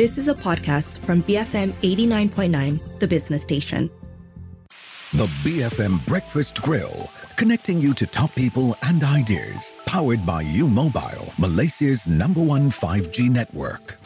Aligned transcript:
This 0.00 0.16
is 0.16 0.28
a 0.28 0.34
podcast 0.34 0.96
from 1.00 1.22
BFM 1.24 1.74
89.9, 1.82 3.00
the 3.00 3.06
business 3.06 3.42
station. 3.42 3.90
The 5.12 5.26
BFM 5.44 6.06
Breakfast 6.06 6.62
Grill, 6.62 7.10
connecting 7.36 7.78
you 7.82 7.92
to 7.92 8.06
top 8.06 8.34
people 8.34 8.78
and 8.84 9.04
ideas, 9.04 9.74
powered 9.84 10.24
by 10.24 10.40
U 10.40 10.68
Mobile, 10.68 11.34
Malaysia's 11.38 12.06
number 12.06 12.40
one 12.40 12.70
5G 12.70 13.28
network. 13.28 13.99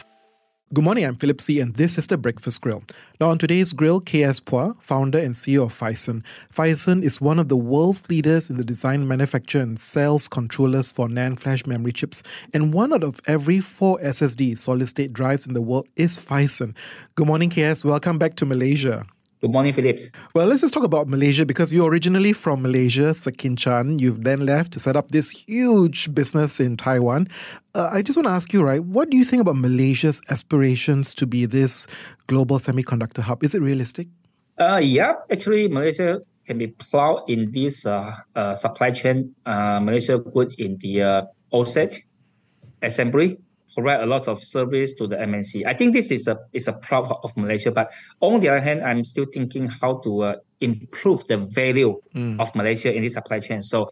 Good 0.75 0.83
morning, 0.83 1.05
I'm 1.05 1.15
Philip 1.15 1.39
See, 1.39 1.61
and 1.61 1.73
this 1.73 1.97
is 1.97 2.07
the 2.07 2.17
Breakfast 2.17 2.59
Grill. 2.59 2.83
Now, 3.21 3.29
on 3.29 3.37
today's 3.37 3.71
grill, 3.71 4.01
KS 4.01 4.41
Pua, 4.41 4.75
founder 4.81 5.17
and 5.17 5.33
CEO 5.33 5.63
of 5.63 5.71
Phison. 5.71 6.21
Phison 6.53 7.01
is 7.01 7.21
one 7.21 7.39
of 7.39 7.47
the 7.47 7.55
world's 7.55 8.09
leaders 8.09 8.49
in 8.49 8.57
the 8.57 8.63
design, 8.65 9.07
manufacture, 9.07 9.61
and 9.61 9.79
sales 9.79 10.27
controllers 10.27 10.91
for 10.91 11.07
NAND 11.07 11.39
flash 11.39 11.65
memory 11.65 11.93
chips. 11.93 12.23
And 12.53 12.73
one 12.73 12.91
out 12.91 13.05
of 13.05 13.21
every 13.25 13.61
four 13.61 13.99
SSD 13.99 14.57
solid 14.57 14.89
state 14.89 15.13
drives 15.13 15.47
in 15.47 15.53
the 15.53 15.61
world 15.61 15.87
is 15.95 16.17
Phison. 16.17 16.75
Good 17.15 17.27
morning, 17.27 17.49
KS. 17.49 17.85
Welcome 17.85 18.17
back 18.17 18.35
to 18.35 18.45
Malaysia. 18.45 19.05
Good 19.41 19.51
morning, 19.51 19.73
Philips. 19.73 20.09
Well, 20.33 20.47
let's 20.47 20.61
just 20.61 20.73
talk 20.73 20.83
about 20.83 21.07
Malaysia 21.07 21.45
because 21.45 21.73
you're 21.73 21.89
originally 21.89 22.31
from 22.31 22.61
Malaysia, 22.61 23.11
Sekinchan. 23.11 23.99
You've 23.99 24.23
then 24.23 24.45
left 24.45 24.71
to 24.73 24.79
set 24.79 24.95
up 24.95 25.11
this 25.11 25.29
huge 25.29 26.13
business 26.15 26.59
in 26.59 26.77
Taiwan. 26.77 27.27
Uh, 27.75 27.89
I 27.91 28.01
just 28.01 28.15
want 28.15 28.27
to 28.27 28.33
ask 28.33 28.53
you, 28.53 28.63
right, 28.63 28.81
what 28.81 29.09
do 29.09 29.17
you 29.17 29.25
think 29.25 29.41
about 29.41 29.57
Malaysia's 29.57 30.21
aspirations 30.29 31.13
to 31.15 31.27
be 31.27 31.45
this 31.45 31.85
global 32.27 32.59
semiconductor 32.59 33.19
hub? 33.19 33.43
Is 33.43 33.53
it 33.53 33.61
realistic? 33.61 34.07
Uh, 34.57 34.77
yeah, 34.77 35.13
actually, 35.29 35.67
Malaysia 35.67 36.21
can 36.47 36.57
be 36.57 36.67
plowed 36.67 37.27
in 37.27 37.51
this 37.51 37.85
uh, 37.85 38.15
uh, 38.35 38.55
supply 38.55 38.91
chain. 38.91 39.35
Uh, 39.45 39.79
Malaysia 39.81 40.17
good 40.17 40.55
in 40.57 40.77
the 40.79 41.01
uh, 41.01 41.21
OSAT 41.51 41.99
assembly, 42.81 43.37
provide 43.75 43.99
a 44.01 44.05
lot 44.05 44.27
of 44.27 44.43
service 44.43 44.93
to 44.93 45.07
the 45.07 45.17
MNC. 45.17 45.67
I 45.67 45.73
think 45.73 45.93
this 45.93 46.09
is 46.09 46.27
a 46.27 46.39
is 46.53 46.67
a 46.67 46.73
proud 46.73 47.11
of 47.11 47.35
Malaysia. 47.35 47.71
But 47.71 47.91
on 48.21 48.39
the 48.39 48.49
other 48.49 48.63
hand, 48.63 48.81
I'm 48.81 49.03
still 49.03 49.27
thinking 49.31 49.67
how 49.67 49.99
to 50.07 50.23
uh, 50.23 50.35
improve 50.61 51.27
the 51.27 51.37
value 51.37 51.99
mm. 52.15 52.39
of 52.39 52.55
Malaysia 52.55 52.95
in 52.95 53.03
this 53.03 53.13
supply 53.13 53.39
chain. 53.39 53.61
So 53.61 53.91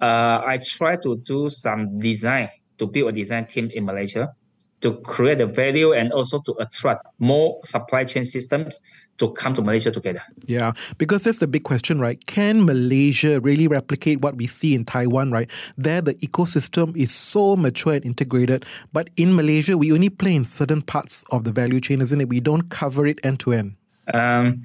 uh, 0.00 0.40
I 0.46 0.58
try 0.62 0.96
to 1.02 1.18
do 1.26 1.50
some 1.50 1.98
design 1.98 2.48
to 2.78 2.86
build 2.86 3.10
a 3.10 3.12
design 3.12 3.46
team 3.46 3.68
in 3.74 3.84
Malaysia 3.84 4.32
to 4.80 4.94
create 5.02 5.38
the 5.38 5.46
value 5.46 5.92
and 5.92 6.12
also 6.12 6.40
to 6.40 6.54
attract 6.60 7.06
more 7.18 7.58
supply 7.64 8.04
chain 8.04 8.24
systems 8.24 8.80
to 9.18 9.30
come 9.32 9.52
to 9.54 9.62
Malaysia 9.62 9.90
together. 9.90 10.22
Yeah, 10.46 10.72
because 10.98 11.24
that's 11.24 11.40
the 11.40 11.48
big 11.48 11.64
question, 11.64 11.98
right? 11.98 12.24
Can 12.26 12.64
Malaysia 12.64 13.40
really 13.40 13.66
replicate 13.66 14.20
what 14.20 14.36
we 14.36 14.46
see 14.46 14.74
in 14.74 14.84
Taiwan, 14.84 15.32
right? 15.32 15.50
There, 15.76 16.00
the 16.00 16.14
ecosystem 16.14 16.96
is 16.96 17.12
so 17.12 17.56
mature 17.56 17.94
and 17.94 18.04
integrated, 18.04 18.64
but 18.92 19.10
in 19.16 19.34
Malaysia, 19.34 19.76
we 19.76 19.92
only 19.92 20.10
play 20.10 20.36
in 20.36 20.44
certain 20.44 20.82
parts 20.82 21.24
of 21.32 21.44
the 21.44 21.50
value 21.50 21.80
chain, 21.80 22.00
isn't 22.00 22.20
it? 22.20 22.28
We 22.28 22.40
don't 22.40 22.70
cover 22.70 23.06
it 23.06 23.18
end 23.24 23.40
to 23.40 23.52
end. 23.52 23.74
Um, 24.14 24.62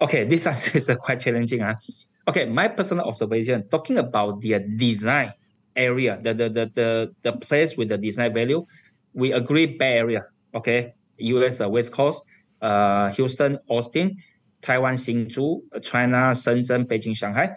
okay, 0.00 0.24
this 0.24 0.46
is 0.74 0.90
quite 1.02 1.18
challenging. 1.18 1.60
Huh? 1.60 1.74
Okay, 2.28 2.44
my 2.44 2.68
personal 2.68 3.06
observation, 3.06 3.66
talking 3.68 3.98
about 3.98 4.40
the 4.40 4.60
design 4.76 5.32
area, 5.74 6.18
the, 6.22 6.34
the, 6.34 6.48
the, 6.48 6.66
the, 6.74 7.14
the 7.22 7.32
place 7.32 7.76
with 7.76 7.88
the 7.88 7.98
design 7.98 8.34
value, 8.34 8.66
we 9.14 9.32
agree 9.32 9.66
Bay 9.66 9.98
Area, 9.98 10.26
okay, 10.54 10.94
U.S. 11.18 11.60
Uh, 11.60 11.68
West 11.68 11.92
Coast, 11.92 12.24
uh, 12.62 13.10
Houston, 13.10 13.58
Austin, 13.68 14.16
Taiwan, 14.62 14.94
Hsinchu, 14.94 15.62
China, 15.82 16.32
Shenzhen, 16.32 16.86
Beijing, 16.86 17.16
Shanghai. 17.16 17.56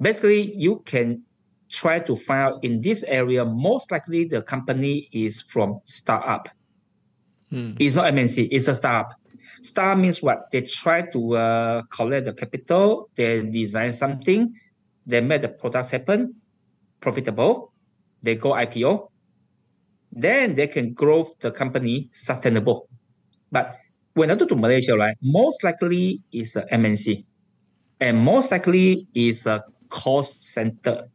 Basically, 0.00 0.54
you 0.54 0.82
can 0.84 1.22
try 1.70 1.98
to 1.98 2.16
find 2.16 2.54
out 2.54 2.64
in 2.64 2.80
this 2.80 3.02
area. 3.04 3.44
Most 3.44 3.90
likely, 3.90 4.24
the 4.24 4.42
company 4.42 5.08
is 5.12 5.40
from 5.40 5.80
startup. 5.84 6.48
Hmm. 7.50 7.72
It's 7.78 7.94
not 7.94 8.12
MNC. 8.12 8.48
It's 8.50 8.68
a 8.68 8.74
startup. 8.74 9.14
Startup 9.62 9.98
means 9.98 10.22
what? 10.22 10.50
They 10.50 10.62
try 10.62 11.02
to 11.02 11.36
uh, 11.36 11.82
collect 11.90 12.26
the 12.26 12.34
capital. 12.34 13.08
They 13.14 13.42
design 13.42 13.92
something. 13.92 14.54
They 15.06 15.20
make 15.20 15.42
the 15.42 15.48
products 15.48 15.90
happen, 15.90 16.34
profitable. 17.00 17.72
They 18.22 18.36
go 18.36 18.52
IPO 18.52 19.08
then 20.14 20.54
they 20.54 20.66
can 20.66 20.94
grow 20.94 21.26
the 21.40 21.50
company 21.50 22.08
sustainable. 22.12 22.88
But 23.50 23.76
when 24.14 24.30
I 24.30 24.36
go 24.36 24.46
to 24.46 24.54
Malaysia, 24.54 24.96
right, 24.96 25.16
most 25.20 25.64
likely 25.64 26.22
is 26.32 26.54
a 26.54 26.62
MNC, 26.72 27.26
and 28.00 28.16
most 28.16 28.50
likely 28.50 29.06
is 29.14 29.46
a 29.46 29.64
cost 29.90 30.44
center. 30.44 31.10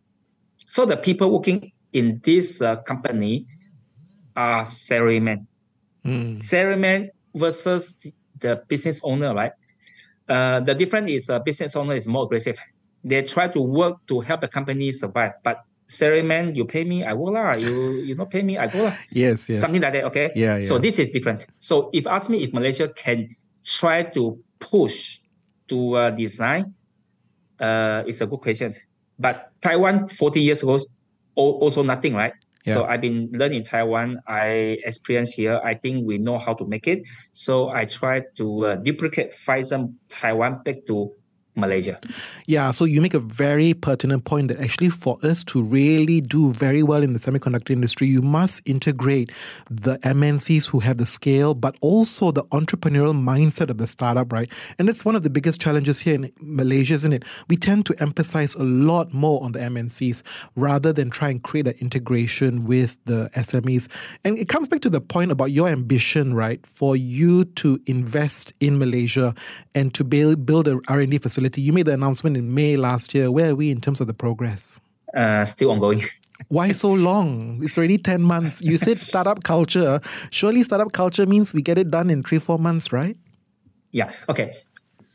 So 0.67 0.85
the 0.85 0.97
people 0.97 1.31
working 1.31 1.71
in 1.93 2.19
this 2.23 2.61
uh, 2.61 2.83
company 2.83 3.47
are 4.35 4.63
salarymen. 4.63 5.47
Mm. 6.05 6.39
Salarymen 6.43 7.09
versus 7.33 7.95
the 8.39 8.61
business 8.67 8.99
owner, 9.03 9.33
right? 9.33 9.51
Uh, 10.27 10.59
the 10.59 10.75
difference 10.75 11.09
is 11.09 11.29
uh, 11.29 11.39
business 11.39 11.75
owner 11.75 11.95
is 11.95 12.05
more 12.07 12.25
aggressive. 12.25 12.59
They 13.03 13.23
try 13.23 13.47
to 13.47 13.61
work 13.61 14.05
to 14.07 14.19
help 14.19 14.41
the 14.41 14.47
company 14.47 14.91
survive, 14.91 15.33
but 15.43 15.63
salaryman, 15.89 16.55
you 16.55 16.65
pay 16.65 16.83
me, 16.85 17.03
I 17.03 17.13
work 17.13 17.33
lah. 17.33 17.57
You 17.57 18.05
you 18.05 18.15
not 18.15 18.29
pay 18.29 18.45
me, 18.45 18.57
I 18.57 18.69
go 18.69 18.85
lah. 18.85 18.95
Yes, 19.09 19.49
yes. 19.49 19.59
Something 19.59 19.81
like 19.81 19.93
that. 19.93 20.05
Okay. 20.13 20.31
Yeah, 20.37 20.61
yeah. 20.61 20.69
So 20.69 20.77
this 20.77 21.01
is 21.01 21.09
different. 21.09 21.49
So 21.59 21.89
if 21.91 22.05
ask 22.05 22.29
me 22.29 22.45
if 22.45 22.53
Malaysia 22.53 22.87
can 22.93 23.27
try 23.65 24.05
to 24.13 24.37
push 24.61 25.19
to 25.67 25.97
uh, 25.97 26.09
design, 26.13 26.77
uh, 27.59 28.05
it's 28.05 28.21
a 28.21 28.27
good 28.29 28.39
question. 28.39 28.77
But 29.19 29.51
Taiwan 29.59 30.07
40 30.07 30.39
years 30.39 30.63
ago, 30.63 30.79
also 31.35 31.83
nothing, 31.83 32.15
right? 32.15 32.33
Yeah. 32.63 32.73
So 32.73 32.79
I've 32.85 33.01
been 33.01 33.31
learning 33.33 33.63
Taiwan. 33.63 34.19
I 34.27 34.79
experience 34.85 35.33
here. 35.33 35.59
I 35.63 35.73
think 35.73 36.05
we 36.05 36.17
know 36.17 36.37
how 36.37 36.53
to 36.53 36.65
make 36.67 36.87
it. 36.87 37.03
So 37.33 37.69
I 37.69 37.85
try 37.85 38.23
to 38.37 38.45
uh, 38.65 38.75
duplicate 38.75 39.33
Phison 39.33 39.95
Taiwan 40.07 40.61
back 40.63 40.85
to 40.87 41.11
Malaysia. 41.55 41.99
Yeah, 42.45 42.71
so 42.71 42.85
you 42.85 43.01
make 43.01 43.13
a 43.13 43.19
very 43.19 43.73
pertinent 43.73 44.25
point 44.25 44.47
that 44.47 44.61
actually 44.61 44.89
for 44.89 45.17
us 45.23 45.43
to 45.45 45.61
really 45.61 46.21
do 46.21 46.53
very 46.53 46.83
well 46.83 47.03
in 47.03 47.13
the 47.13 47.19
semiconductor 47.19 47.71
industry, 47.71 48.07
you 48.07 48.21
must 48.21 48.61
integrate 48.65 49.31
the 49.69 49.97
MNCs 49.99 50.69
who 50.69 50.79
have 50.79 50.97
the 50.97 51.05
scale, 51.05 51.53
but 51.53 51.75
also 51.81 52.31
the 52.31 52.43
entrepreneurial 52.45 53.13
mindset 53.13 53.69
of 53.69 53.77
the 53.77 53.87
startup, 53.87 54.31
right? 54.31 54.49
And 54.77 54.87
that's 54.87 55.03
one 55.03 55.15
of 55.15 55.23
the 55.23 55.29
biggest 55.29 55.59
challenges 55.59 55.99
here 55.99 56.15
in 56.15 56.31
Malaysia, 56.39 56.93
isn't 56.93 57.13
it? 57.13 57.23
We 57.47 57.57
tend 57.57 57.85
to 57.87 57.95
emphasize 58.01 58.55
a 58.55 58.63
lot 58.63 59.13
more 59.13 59.43
on 59.43 59.51
the 59.51 59.59
MNCs 59.59 60.23
rather 60.55 60.93
than 60.93 61.09
try 61.09 61.29
and 61.29 61.43
create 61.43 61.67
an 61.67 61.75
integration 61.79 62.65
with 62.65 62.97
the 63.05 63.29
SMEs. 63.35 63.87
And 64.23 64.37
it 64.37 64.49
comes 64.49 64.67
back 64.67 64.81
to 64.81 64.89
the 64.89 65.01
point 65.01 65.31
about 65.31 65.51
your 65.51 65.67
ambition, 65.67 66.33
right? 66.33 66.65
For 66.65 66.95
you 66.95 67.45
to 67.45 67.79
invest 67.85 68.53
in 68.59 68.77
Malaysia 68.77 69.35
and 69.75 69.93
to 69.93 70.03
build, 70.03 70.45
build 70.45 70.67
a 70.67 70.79
R&D 70.87 71.17
facility 71.17 71.38
you 71.57 71.73
made 71.73 71.85
the 71.85 71.93
announcement 71.93 72.37
in 72.37 72.53
May 72.53 72.77
last 72.77 73.13
year. 73.13 73.31
Where 73.31 73.51
are 73.51 73.55
we 73.55 73.71
in 73.71 73.81
terms 73.81 74.01
of 74.01 74.07
the 74.07 74.13
progress? 74.13 74.79
Uh, 75.15 75.45
still 75.45 75.71
ongoing. 75.71 76.03
Why 76.47 76.71
so 76.71 76.93
long? 76.93 77.59
It's 77.61 77.77
already 77.77 77.97
10 77.97 78.21
months. 78.21 78.61
You 78.61 78.77
said 78.77 79.01
startup 79.01 79.43
culture. 79.43 79.99
Surely 80.31 80.63
startup 80.63 80.93
culture 80.93 81.25
means 81.25 81.53
we 81.53 81.61
get 81.61 81.77
it 81.77 81.91
done 81.91 82.09
in 82.09 82.23
three, 82.23 82.39
four 82.39 82.57
months, 82.57 82.93
right? 82.93 83.17
Yeah. 83.91 84.11
Okay. 84.29 84.55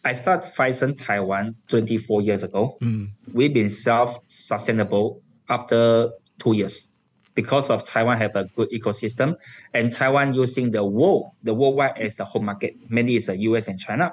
I 0.05 0.13
started 0.13 0.53
Phison 0.55 0.99
Taiwan 0.99 1.57
24 1.69 2.23
years 2.23 2.43
ago. 2.43 2.77
Mm. 2.83 3.09
We've 3.33 3.55
been 3.55 3.71
self-sustainable 3.71 5.23
after 5.49 6.11
two 6.39 6.53
years 6.55 6.87
because 7.35 7.71
of 7.71 7.85
Taiwan 7.85 8.19
have 8.19 8.37
a 8.37 8.45
good 8.57 8.71
ecosystem 8.71 9.37
and 9.73 9.91
Taiwan 9.93 10.35
using 10.35 10.71
the 10.71 10.85
world, 10.85 11.31
the 11.43 11.55
worldwide 11.55 11.99
as 11.99 12.15
the 12.15 12.25
home 12.25 12.45
market. 12.45 12.77
Mainly 12.91 13.17
is 13.17 13.27
the 13.27 13.37
US 13.39 13.67
and 13.67 13.79
China. 13.79 14.13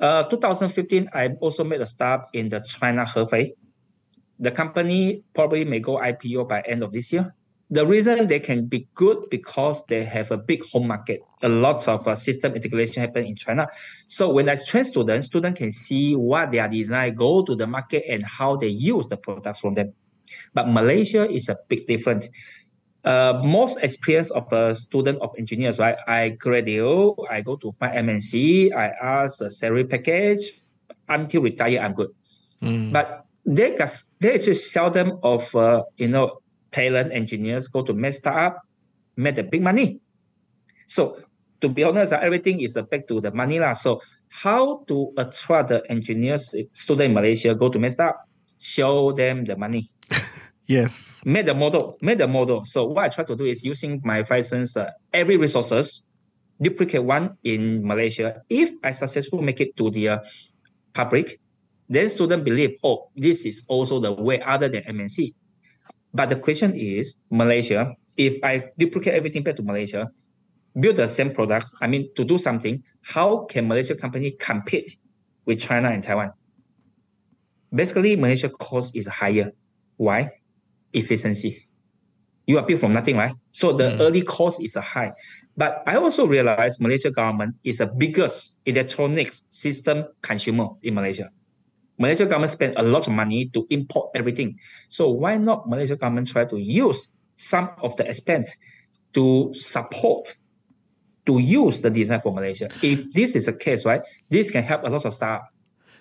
Uh, 0.00 0.22
2015, 0.24 1.10
I 1.12 1.28
also 1.40 1.64
made 1.64 1.80
a 1.80 1.86
start 1.86 2.28
in 2.32 2.48
the 2.48 2.60
China 2.60 3.04
Hefei. 3.04 3.52
The 4.38 4.50
company 4.50 5.24
probably 5.34 5.64
may 5.64 5.80
go 5.80 5.98
IPO 5.98 6.48
by 6.48 6.60
end 6.60 6.82
of 6.82 6.92
this 6.92 7.12
year. 7.12 7.34
The 7.70 7.84
reason 7.84 8.28
they 8.28 8.40
can 8.40 8.66
be 8.66 8.88
good 8.94 9.28
because 9.30 9.84
they 9.86 10.02
have 10.02 10.30
a 10.30 10.38
big 10.38 10.64
home 10.64 10.86
market. 10.86 11.20
A 11.42 11.48
lot 11.48 11.86
of 11.86 12.06
uh, 12.08 12.14
system 12.14 12.54
integration 12.54 13.02
happen 13.02 13.26
in 13.26 13.36
China. 13.36 13.68
So 14.06 14.32
when 14.32 14.48
I 14.48 14.54
train 14.54 14.84
students, 14.84 15.26
students 15.26 15.58
can 15.58 15.70
see 15.70 16.14
what 16.16 16.50
their 16.52 16.68
design, 16.68 17.14
go 17.14 17.42
to 17.42 17.54
the 17.54 17.66
market 17.66 18.04
and 18.08 18.24
how 18.24 18.56
they 18.56 18.68
use 18.68 19.06
the 19.08 19.18
products 19.18 19.58
from 19.58 19.74
them. 19.74 19.92
But 20.54 20.68
Malaysia 20.68 21.28
is 21.28 21.48
a 21.50 21.56
big 21.68 21.86
difference 21.86 22.28
uh, 23.04 23.40
most 23.44 23.78
experience 23.82 24.30
of 24.30 24.50
a 24.52 24.74
student 24.74 25.20
of 25.20 25.30
engineers, 25.38 25.78
right? 25.78 25.96
I 26.06 26.30
graduate, 26.30 27.16
I 27.30 27.40
go 27.40 27.56
to 27.56 27.72
find 27.72 28.08
MNC, 28.08 28.74
I 28.74 28.88
ask 29.00 29.40
a 29.40 29.50
salary 29.50 29.84
package 29.84 30.60
until 31.08 31.42
retire, 31.42 31.80
I'm 31.80 31.94
good. 31.94 32.10
Mm. 32.62 32.92
But 32.92 33.26
they 33.46 33.74
got 33.74 33.96
they 34.20 34.34
actually 34.34 34.56
seldom 34.56 35.18
of 35.22 35.54
uh, 35.54 35.82
you 35.96 36.08
know 36.08 36.40
talent 36.70 37.12
engineers 37.12 37.68
go 37.68 37.82
to 37.82 37.94
make 37.94 38.14
startup, 38.14 38.60
make 39.16 39.36
the 39.36 39.42
big 39.42 39.62
money. 39.62 40.00
So 40.86 41.22
to 41.60 41.68
be 41.68 41.84
honest, 41.84 42.12
uh, 42.12 42.18
everything 42.20 42.60
is 42.60 42.74
back 42.74 43.06
to 43.08 43.20
the 43.20 43.30
money 43.30 43.58
lah. 43.58 43.72
So 43.72 44.02
how 44.28 44.84
to 44.88 45.12
attract 45.16 45.68
the 45.68 45.82
engineers 45.90 46.54
student 46.72 47.08
in 47.08 47.14
Malaysia 47.14 47.54
go 47.54 47.68
to 47.68 47.78
startup? 47.90 48.28
Show 48.58 49.12
them 49.12 49.44
the 49.44 49.56
money. 49.56 49.88
Yes. 50.68 51.22
Made 51.24 51.46
the 51.46 51.54
model, 51.54 51.96
made 52.02 52.18
the 52.18 52.28
model. 52.28 52.64
So 52.66 52.84
what 52.84 53.06
I 53.06 53.08
try 53.08 53.24
to 53.24 53.34
do 53.34 53.46
is 53.46 53.64
using 53.64 54.02
my 54.04 54.22
Phison's 54.22 54.76
uh, 54.76 54.90
every 55.14 55.38
resources 55.38 56.04
duplicate 56.60 57.02
one 57.02 57.36
in 57.42 57.86
Malaysia. 57.86 58.42
If 58.50 58.74
I 58.84 58.90
successfully 58.90 59.42
make 59.42 59.60
it 59.60 59.76
to 59.78 59.90
the 59.90 60.08
uh, 60.08 60.18
public, 60.92 61.40
then 61.88 62.08
students 62.08 62.44
believe, 62.44 62.76
oh, 62.84 63.08
this 63.16 63.46
is 63.46 63.64
also 63.68 63.98
the 63.98 64.12
way 64.12 64.42
other 64.42 64.68
than 64.68 64.82
MNC. 64.84 65.34
But 66.12 66.28
the 66.28 66.36
question 66.36 66.74
is, 66.76 67.14
Malaysia, 67.30 67.94
if 68.16 68.36
I 68.44 68.68
duplicate 68.76 69.14
everything 69.14 69.42
back 69.42 69.56
to 69.56 69.62
Malaysia, 69.62 70.10
build 70.78 70.96
the 70.96 71.08
same 71.08 71.32
products, 71.32 71.74
I 71.80 71.86
mean, 71.86 72.12
to 72.16 72.24
do 72.24 72.36
something, 72.36 72.82
how 73.02 73.46
can 73.46 73.68
Malaysia 73.68 73.94
company 73.94 74.32
compete 74.32 74.98
with 75.46 75.60
China 75.60 75.88
and 75.88 76.02
Taiwan? 76.02 76.32
Basically, 77.72 78.16
Malaysia 78.16 78.48
cost 78.48 78.96
is 78.96 79.06
higher. 79.06 79.52
Why? 79.96 80.37
Efficiency. 80.92 81.68
You 82.46 82.58
are 82.58 82.64
built 82.64 82.80
from 82.80 82.92
nothing, 82.92 83.16
right? 83.16 83.34
So 83.52 83.72
the 83.72 83.90
mm. 83.90 84.00
early 84.00 84.22
cost 84.22 84.62
is 84.62 84.76
a 84.76 84.80
high. 84.80 85.12
But 85.56 85.82
I 85.86 85.96
also 85.96 86.26
realize 86.26 86.80
Malaysia 86.80 87.10
government 87.10 87.56
is 87.64 87.78
the 87.78 87.86
biggest 87.86 88.56
electronics 88.64 89.42
system 89.50 90.04
consumer 90.22 90.68
in 90.82 90.94
Malaysia. 90.94 91.30
Malaysia 91.98 92.24
government 92.24 92.52
spend 92.52 92.74
a 92.76 92.82
lot 92.82 93.06
of 93.06 93.12
money 93.12 93.50
to 93.52 93.66
import 93.70 94.10
everything. 94.14 94.56
So 94.88 95.10
why 95.10 95.36
not 95.36 95.68
Malaysia 95.68 95.96
government 95.96 96.28
try 96.28 96.44
to 96.46 96.56
use 96.56 97.08
some 97.36 97.70
of 97.82 97.96
the 97.96 98.08
expense 98.08 98.54
to 99.14 99.50
support 99.52 100.34
to 101.26 101.38
use 101.38 101.80
the 101.80 101.90
design 101.90 102.22
for 102.22 102.32
Malaysia? 102.32 102.68
If 102.80 103.12
this 103.12 103.34
is 103.34 103.46
the 103.46 103.52
case, 103.52 103.84
right, 103.84 104.00
this 104.30 104.50
can 104.50 104.62
help 104.62 104.84
a 104.84 104.88
lot 104.88 105.04
of 105.04 105.12
startups 105.12 105.52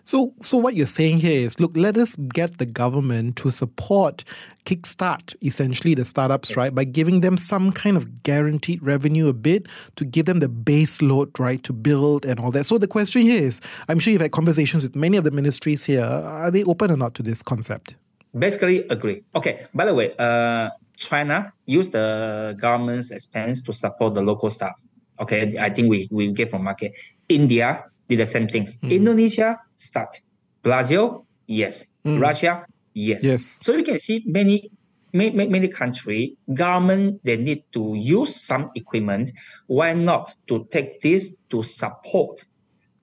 so, 0.07 0.33
so 0.42 0.56
what 0.56 0.74
you're 0.74 0.86
saying 0.86 1.19
here 1.19 1.45
is, 1.45 1.59
look, 1.59 1.75
let 1.75 1.98
us 1.98 2.15
get 2.15 2.59
the 2.59 2.65
government 2.65 3.36
to 3.38 3.51
support, 3.51 4.24
kickstart 4.63 5.36
essentially 5.42 5.95
the 5.95 6.06
startups, 6.06 6.56
right, 6.56 6.74
by 6.74 6.86
giving 6.86 7.19
them 7.19 7.36
some 7.36 7.74
kind 7.74 7.98
of 7.98 8.24
guaranteed 8.24 8.81
revenue 8.81 9.27
a 9.27 9.33
bit 9.33 9.68
to 9.98 10.06
give 10.06 10.25
them 10.25 10.39
the 10.39 10.48
base 10.48 11.01
load, 11.01 11.38
right, 11.38 11.62
to 11.63 11.74
build 11.74 12.25
and 12.25 12.39
all 12.39 12.51
that. 12.51 12.65
So 12.65 12.77
the 12.77 12.88
question 12.88 13.21
here 13.21 13.44
is, 13.44 13.59
I'm 13.89 14.00
sure 14.00 14.13
you've 14.13 14.21
had 14.21 14.31
conversations 14.31 14.83
with 14.83 14.95
many 14.95 15.18
of 15.18 15.25
the 15.25 15.31
ministries 15.31 15.83
here. 15.83 16.06
Are 16.06 16.51
they 16.51 16.63
open 16.63 16.89
or 16.89 16.95
not 16.95 17.13
to 17.15 17.24
this 17.24 17.44
concept? 17.44 17.95
Basically, 18.39 18.88
agree. 18.88 19.24
Okay. 19.36 19.68
By 19.74 19.83
the 19.86 19.94
way, 19.94 20.15
uh, 20.18 20.69
China 20.95 21.51
use 21.65 21.89
the 21.89 22.56
government's 22.57 23.12
expense 23.12 23.62
to 23.63 23.74
support 23.74 24.13
the 24.13 24.21
local 24.21 24.50
staff. 24.50 24.74
Okay, 25.19 25.57
I 25.60 25.69
think 25.69 25.89
we 25.89 26.07
we 26.12 26.31
get 26.31 26.51
from 26.51 26.63
market. 26.63 26.94
India 27.27 27.83
did 28.09 28.19
the 28.19 28.25
same 28.25 28.48
things. 28.48 28.77
Mm. 28.77 28.92
Indonesia 28.92 29.59
start. 29.75 30.21
Brazil, 30.63 31.25
yes. 31.48 31.86
Mm. 32.06 32.21
Russia, 32.21 32.65
yes. 32.94 33.24
Yes. 33.24 33.44
So 33.62 33.75
you 33.75 33.83
can 33.83 34.00
see 34.00 34.24
many 34.25 34.71
many, 35.13 35.48
many 35.48 35.68
country 35.68 36.38
government 36.54 37.19
they 37.24 37.38
need 37.38 37.63
to 37.74 37.95
use 37.95 38.36
some 38.36 38.69
equipment. 38.75 39.31
Why 39.68 39.94
not 39.94 40.36
to 40.48 40.68
take 40.71 41.01
this 41.01 41.36
to 41.50 41.63
support, 41.63 42.44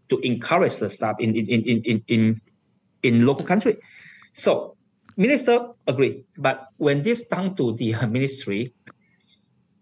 to 0.09 0.19
encourage 0.21 0.77
the 0.77 0.89
staff 0.89 1.17
in 1.19 1.35
in 1.35 1.47
in 1.49 1.83
in 1.83 2.03
in, 2.09 2.23
in 3.03 3.27
local 3.27 3.45
country? 3.45 3.79
So 4.35 4.77
minister 5.17 5.75
agree, 5.87 6.25
but 6.39 6.69
when 6.77 7.03
this 7.03 7.27
down 7.27 7.55
to 7.57 7.75
the 7.75 7.95
ministry, 8.07 8.75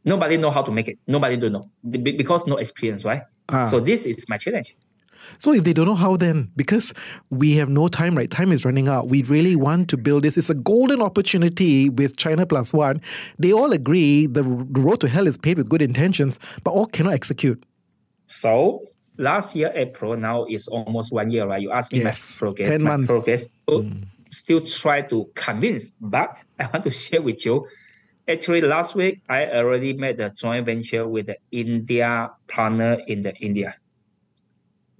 nobody 0.05 0.37
know 0.37 0.51
how 0.51 0.63
to 0.63 0.71
make 0.71 0.89
it. 0.89 0.99
Nobody 1.07 1.37
do 1.37 1.51
know 1.51 1.65
because 1.83 2.47
no 2.47 2.57
experience, 2.57 3.05
right? 3.05 3.23
Ah. 3.49 3.65
So 3.65 3.81
this 3.81 4.07
is 4.07 4.29
my 4.29 4.39
challenge. 4.39 4.77
So 5.39 5.53
if 5.53 5.65
they 5.65 5.73
don't 5.73 5.87
know 5.87 5.95
how 5.95 6.17
then, 6.17 6.51
because 6.57 6.93
we 7.31 7.55
have 7.57 7.69
no 7.69 7.89
time, 7.89 8.17
right? 8.17 8.31
Time 8.31 8.53
is 8.53 8.65
running 8.65 8.89
out. 8.89 9.09
We 9.09 9.23
really 9.25 9.57
want 9.57 9.89
to 9.91 9.97
build 9.97 10.25
this. 10.25 10.37
It's 10.37 10.51
a 10.51 10.55
golden 10.55 11.03
opportunity 11.03 11.89
with 11.89 12.17
China 12.17 12.47
Plus 12.47 12.73
One. 12.73 13.01
They 13.39 13.53
all 13.53 13.73
agree 13.73 14.27
the 14.27 14.43
road 14.43 15.01
to 15.01 15.09
hell 15.09 15.27
is 15.27 15.37
paved 15.37 15.59
with 15.59 15.69
good 15.69 15.83
intentions, 15.83 16.39
but 16.65 16.73
all 16.73 16.87
cannot 16.87 17.15
execute. 17.15 17.63
So 18.25 18.85
last 19.19 19.55
year, 19.55 19.73
April, 19.75 20.17
now 20.17 20.45
is 20.45 20.69
almost 20.69 21.13
one 21.13 21.31
year, 21.31 21.47
right? 21.47 21.61
You 21.61 21.71
asked 21.71 21.93
me 21.93 22.01
yes, 22.01 22.41
my 22.41 22.47
progress. 22.47 22.69
10 22.69 22.83
months. 22.83 23.07
progress. 23.07 23.47
Mm. 23.69 24.05
Still 24.31 24.61
try 24.65 25.03
to 25.03 25.31
convince, 25.35 25.91
but 26.01 26.43
I 26.59 26.67
want 26.67 26.85
to 26.85 26.91
share 26.91 27.23
with 27.23 27.45
you. 27.45 27.67
Actually, 28.29 28.61
last 28.61 28.95
week, 28.95 29.21
I 29.29 29.47
already 29.47 29.93
made 29.95 30.21
a 30.21 30.31
joint 30.31 30.67
venture 30.67 31.07
with 31.09 31.27
the 31.27 31.37
India 31.51 32.31
partner 32.47 32.99
in 33.09 33.21
the 33.21 33.35
India 33.37 33.75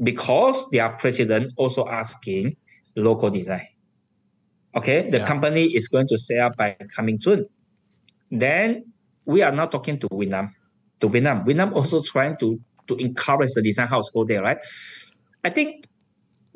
because 0.03 0.71
their 0.71 0.91
president 0.91 1.53
also 1.57 1.87
asking 1.89 2.57
local 2.97 3.31
design. 3.31 3.67
Okay, 4.75 5.11
the 5.11 5.19
yeah. 5.19 5.27
company 5.27 5.65
is 5.65 5.89
going 5.89 6.09
to 6.09 6.19
set 6.19 6.39
up 6.39 6.57
by 6.57 6.77
coming 6.95 7.19
June. 7.19 7.47
Then 8.31 8.93
we 9.25 9.43
are 9.43 9.53
now 9.53 9.67
talking 9.67 9.99
to 10.01 10.09
Vietnam. 10.13 10.55
To 11.01 11.09
Vietnam, 11.09 11.45
Vietnam 11.45 11.75
also 11.75 12.03
trying 12.03 12.37
to 12.39 12.59
to 12.89 12.97
encourage 12.97 13.53
the 13.55 13.63
design 13.63 13.87
house 13.87 14.11
go 14.11 14.25
there, 14.25 14.43
right? 14.43 14.59
I 15.45 15.51
think 15.51 15.87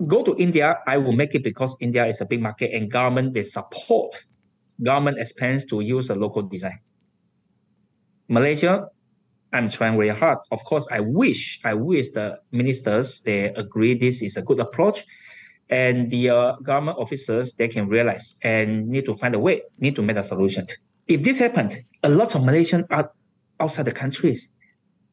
go 0.06 0.22
to 0.22 0.34
India, 0.36 0.78
I 0.86 0.98
will 0.98 1.12
make 1.12 1.34
it 1.34 1.42
because 1.42 1.76
India 1.80 2.06
is 2.06 2.20
a 2.20 2.26
big 2.26 2.40
market 2.40 2.72
and 2.72 2.90
government 2.90 3.34
they 3.34 3.42
support 3.42 4.14
government 4.82 5.18
expense 5.18 5.64
to 5.66 5.80
use 5.80 6.10
a 6.10 6.14
local 6.14 6.42
design. 6.42 6.78
Malaysia, 8.28 8.88
I'm 9.52 9.70
trying 9.70 9.96
very 9.96 10.10
hard. 10.10 10.38
Of 10.50 10.64
course, 10.64 10.86
I 10.90 11.00
wish, 11.00 11.60
I 11.64 11.74
wish 11.74 12.10
the 12.10 12.40
ministers 12.52 13.20
they 13.20 13.46
agree 13.54 13.94
this 13.94 14.22
is 14.22 14.36
a 14.36 14.42
good 14.42 14.60
approach, 14.60 15.04
and 15.70 16.10
the 16.10 16.30
uh, 16.30 16.56
government 16.56 16.98
officers 16.98 17.52
they 17.54 17.68
can 17.68 17.88
realize 17.88 18.36
and 18.42 18.88
need 18.88 19.04
to 19.06 19.16
find 19.16 19.34
a 19.34 19.38
way, 19.38 19.62
need 19.78 19.96
to 19.96 20.02
make 20.02 20.16
a 20.16 20.22
solution. 20.22 20.66
If 21.08 21.22
this 21.22 21.38
happened, 21.38 21.84
a 22.02 22.08
lot 22.08 22.34
of 22.34 22.42
Malaysians 22.42 22.86
are 22.90 23.12
outside 23.60 23.84
the 23.84 23.92
countries. 23.92 24.50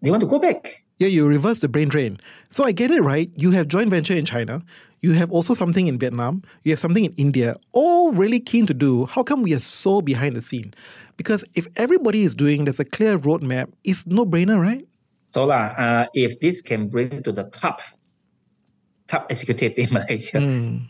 They 0.01 0.12
want 0.12 0.21
to 0.21 0.27
go 0.27 0.39
back. 0.39 0.82
Yeah, 0.98 1.07
you 1.07 1.28
reverse 1.28 1.60
the 1.60 1.68
brain 1.68 1.90
drain. 1.90 2.19
So 2.50 2.63
I 2.63 2.72
get 2.72 2.92
it 2.92 3.01
right. 3.01 3.30
You 3.36 3.51
have 3.51 3.68
joint 3.68 3.90
venture 3.90 4.16
in 4.16 4.25
China. 4.25 4.63
You 5.01 5.12
have 5.13 5.31
also 5.31 5.54
something 5.54 5.88
in 5.88 5.98
Vietnam. 5.98 6.44
You 6.63 6.72
have 6.72 6.80
something 6.80 7.04
in 7.04 7.13
India. 7.13 7.57
All 7.74 8.13
really 8.13 8.40
keen 8.40 8.66
to 8.68 8.74
do. 8.74 9.06
How 9.06 9.24
come 9.24 9.42
we 9.44 9.54
are 9.54 9.60
so 9.60 10.01
behind 10.01 10.36
the 10.36 10.42
scene? 10.42 10.74
Because 11.18 11.44
if 11.56 11.68
everybody 11.75 12.24
is 12.24 12.36
doing, 12.36 12.66
there's 12.66 12.80
a 12.80 12.86
clear 12.86 13.19
roadmap. 13.19 13.72
It's 13.84 14.07
no 14.07 14.25
brainer, 14.25 14.62
right? 14.62 14.88
So 15.25 15.50
uh, 15.50 16.06
if 16.13 16.40
this 16.40 16.62
can 16.62 16.88
bring 16.88 17.24
to 17.24 17.31
the 17.31 17.45
top, 17.45 17.81
top 19.07 19.31
executive 19.31 19.74
in 19.78 19.92
Malaysia, 19.92 20.38
mm. 20.38 20.88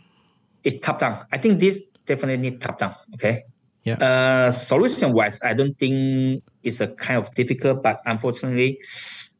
it's 0.62 0.78
top 0.78 1.00
down. 1.00 1.24
I 1.32 1.38
think 1.38 1.60
this 1.60 1.80
definitely 2.06 2.50
need 2.50 2.60
top 2.60 2.78
down. 2.78 2.94
Okay. 3.14 3.44
Yeah. 3.84 4.00
Uh, 4.00 4.50
solution 4.50 5.12
wise, 5.12 5.38
I 5.44 5.52
don't 5.52 5.78
think 5.78 6.42
it's 6.62 6.80
a 6.80 6.88
kind 6.88 7.20
of 7.20 7.34
difficult, 7.34 7.82
but 7.82 8.00
unfortunately, 8.06 8.80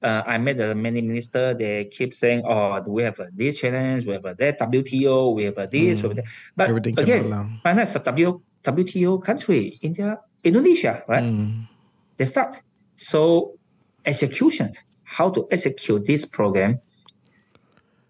uh, 0.02 0.22
I 0.26 0.36
met 0.36 0.58
the 0.58 0.74
many 0.74 1.00
minister. 1.00 1.54
They 1.54 1.86
keep 1.86 2.12
saying, 2.12 2.44
"Oh, 2.44 2.78
we 2.86 3.02
have 3.02 3.18
a, 3.18 3.32
this 3.32 3.58
challenge, 3.58 4.04
we 4.04 4.12
have 4.12 4.24
a, 4.26 4.34
that 4.36 4.60
WTO, 4.60 5.34
we 5.34 5.44
have 5.44 5.56
a, 5.56 5.66
this, 5.66 6.00
mm. 6.00 6.02
we 6.02 6.08
have 6.08 6.16
that." 6.16 6.26
But 6.56 6.68
Everything 6.68 7.00
again, 7.00 7.60
China 7.64 7.82
is 7.82 7.96
a 7.96 8.00
w, 8.04 8.40
WTO 8.62 9.24
country. 9.24 9.80
India, 9.80 10.20
Indonesia, 10.44 11.02
right? 11.08 11.24
Mm. 11.24 11.66
They 12.18 12.26
start. 12.28 12.60
So 12.96 13.56
execution, 14.04 14.72
how 15.04 15.30
to 15.30 15.48
execute 15.50 16.04
this 16.06 16.28
program 16.28 16.83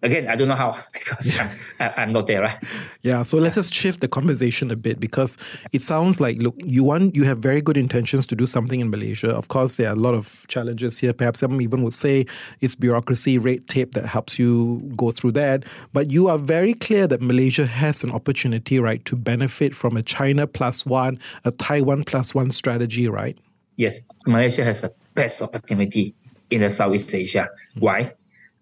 again, 0.05 0.29
I 0.29 0.37
don't 0.37 0.49
know 0.49 0.55
how 0.55 0.79
because 0.93 1.41
I'm, 1.81 1.93
I'm 1.97 2.13
not 2.13 2.27
there, 2.27 2.43
right? 2.43 2.57
Yeah. 3.03 3.23
So 3.23 3.39
let's 3.39 3.57
just 3.57 3.75
shift 3.75 4.01
the 4.01 4.09
conversation 4.09 4.71
a 4.71 4.77
bit 4.77 5.01
because 5.01 5.37
it 5.73 5.83
sounds 5.83 6.21
like, 6.21 6.41
look, 6.41 6.55
you 6.59 6.85
want, 6.85 7.17
you 7.17 7.25
have 7.25 7.39
very 7.39 7.61
good 7.61 7.77
intentions 7.77 8.27
to 8.27 8.37
do 8.37 8.47
something 8.47 8.81
in 8.81 8.91
Malaysia. 8.91 9.31
Of 9.31 9.49
course, 9.49 9.77
there 9.77 9.89
are 9.89 9.95
a 9.95 9.99
lot 9.99 10.15
of 10.15 10.45
challenges 10.49 10.99
here. 10.99 11.13
Perhaps 11.13 11.41
some 11.41 11.61
even 11.61 11.83
would 11.83 11.95
say 11.95 12.27
it's 12.61 12.75
bureaucracy, 12.75 13.39
red 13.39 13.67
tape 13.67 13.95
that 13.95 14.07
helps 14.07 14.39
you 14.39 14.81
go 14.97 15.11
through 15.11 15.33
that. 15.33 15.65
But 15.93 16.13
you 16.13 16.29
are 16.29 16.39
very 16.39 16.75
clear 16.75 17.07
that 17.09 17.21
Malaysia 17.21 17.67
has 17.67 18.05
an 18.05 18.11
opportunity, 18.11 18.79
right, 18.79 19.05
to 19.07 19.17
benefit 19.17 19.75
from 19.75 19.97
a 19.97 20.03
China 20.03 20.47
plus 20.47 20.85
one, 20.85 21.19
a 21.45 21.51
Taiwan 21.51 22.05
plus 22.05 22.35
one 22.35 22.51
strategy, 22.51 23.09
right? 23.09 23.37
Yes, 23.77 24.01
Malaysia 24.27 24.63
has 24.63 24.83
the 24.83 24.93
best 25.15 25.43
opportunity 25.43 26.15
in 26.51 26.61
the 26.61 26.71
Southeast 26.71 27.13
Asia. 27.15 27.49
Mm-hmm. 27.49 27.81
Why? 27.81 28.13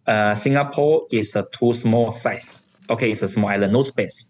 Uh, 0.07 0.35
Singapore 0.35 1.07
is 1.11 1.35
a 1.37 1.47
too 1.53 1.73
small 1.73 2.11
size. 2.11 2.65
Okay, 2.91 3.11
it's 3.11 3.23
a 3.23 3.29
small 3.29 3.51
island, 3.51 3.73
no 3.73 3.83
space. 3.83 4.27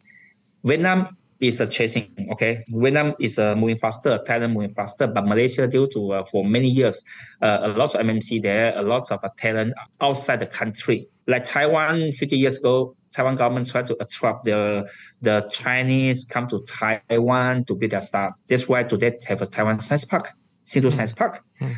Vietnam 0.64 1.16
is 1.40 1.60
a 1.60 1.66
chasing. 1.66 2.08
Okay, 2.32 2.64
Vietnam 2.68 3.14
is 3.18 3.38
uh, 3.38 3.54
moving 3.56 3.76
faster, 3.76 4.18
Thailand 4.26 4.52
moving 4.52 4.72
faster, 4.74 5.06
but 5.06 5.26
Malaysia 5.26 5.66
due 5.66 5.88
to 5.88 6.12
uh, 6.12 6.24
for 6.24 6.44
many 6.44 6.68
years 6.68 7.02
uh, 7.40 7.60
a 7.62 7.68
lot 7.68 7.94
of 7.94 8.00
MNC 8.00 8.42
there, 8.42 8.76
a 8.78 8.82
lot 8.82 9.10
of 9.10 9.18
uh, 9.22 9.28
talent 9.38 9.74
outside 10.00 10.40
the 10.40 10.46
country. 10.46 11.08
Like 11.26 11.44
Taiwan, 11.44 12.12
50 12.12 12.36
years 12.36 12.58
ago, 12.58 12.96
Taiwan 13.12 13.36
government 13.36 13.68
tried 13.68 13.86
to 13.86 13.96
attract 14.00 14.44
the 14.44 14.88
the 15.20 15.48
Chinese 15.50 16.24
come 16.24 16.48
to 16.48 16.64
Taiwan 16.66 17.64
to 17.64 17.74
build 17.74 17.92
their 17.92 18.02
startup. 18.02 18.38
That's 18.46 18.68
why 18.68 18.84
today 18.84 19.18
have 19.26 19.42
a 19.42 19.46
Taiwan 19.46 19.80
Science 19.80 20.04
Park, 20.04 20.28
mm. 20.66 20.92
Science 20.92 21.12
Park. 21.12 21.42
Mm. 21.60 21.74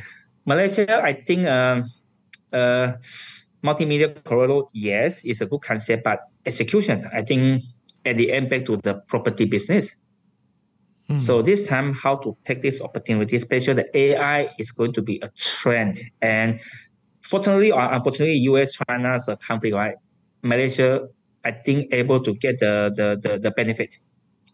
Malaysia, 0.47 1.03
I 1.03 1.15
think. 1.15 1.47
Multimedia 3.64 4.23
corridor, 4.25 4.62
yes, 4.73 5.25
it's 5.25 5.40
a 5.40 5.47
good 5.47 5.62
concept, 5.62 6.04
but 6.04 6.21
execution, 6.44 7.09
I 7.12 7.23
think 7.23 7.62
at 8.04 8.16
the 8.16 8.33
end 8.33 8.50
back 8.50 8.66
to 8.66 8.76
the 8.76 8.94
property 9.09 9.47
business. 9.47 9.97
Mm. 11.09 11.21
So 11.21 11.42
this 11.42 11.64
time, 11.64 11.92
how 11.94 12.16
to 12.16 12.37
take 12.44 12.62
this 12.62 12.80
opportunity, 12.80 13.37
especially 13.37 13.75
the 13.75 13.97
AI 13.97 14.49
is 14.59 14.71
going 14.71 14.92
to 14.92 15.02
be 15.02 15.18
a 15.23 15.28
trend. 15.30 16.00
And 16.23 16.61
fortunately 17.23 17.73
or 17.73 17.80
unfortunately, 17.80 18.37
U.S. 18.52 18.76
China's 18.76 19.28
uh, 19.28 19.37
conflict, 19.37 19.75
right? 19.75 19.97
Malaysia, 20.42 21.09
I 21.44 21.52
think, 21.52 21.92
able 21.92 22.21
to 22.23 22.35
get 22.35 22.59
the, 22.59 22.92
the, 22.94 23.18
the, 23.21 23.38
the 23.38 23.50
benefit. 23.50 23.97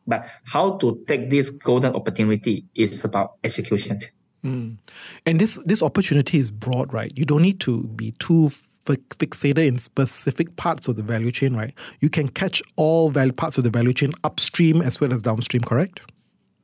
But 0.06 0.26
how 0.44 0.76
to 0.78 1.02
take 1.06 1.30
this 1.30 1.50
golden 1.50 1.94
opportunity 1.94 2.64
is 2.74 3.04
about 3.04 3.34
execution. 3.44 4.00
Mm. 4.44 4.78
And 5.26 5.40
this 5.40 5.62
this 5.66 5.82
opportunity 5.82 6.38
is 6.38 6.50
broad, 6.50 6.92
right? 6.94 7.12
You 7.14 7.26
don't 7.26 7.42
need 7.42 7.60
to 7.60 7.84
be 7.88 8.12
too 8.12 8.50
fixated 8.84 9.66
in 9.66 9.78
specific 9.78 10.56
parts 10.56 10.88
of 10.88 10.96
the 10.96 11.02
value 11.02 11.30
chain, 11.30 11.54
right? 11.54 11.74
You 12.00 12.10
can 12.10 12.28
catch 12.28 12.62
all 12.76 13.10
value 13.10 13.32
parts 13.32 13.58
of 13.58 13.64
the 13.64 13.70
value 13.70 13.92
chain 13.92 14.12
upstream 14.24 14.82
as 14.82 15.00
well 15.00 15.12
as 15.12 15.22
downstream, 15.22 15.62
correct? 15.62 16.00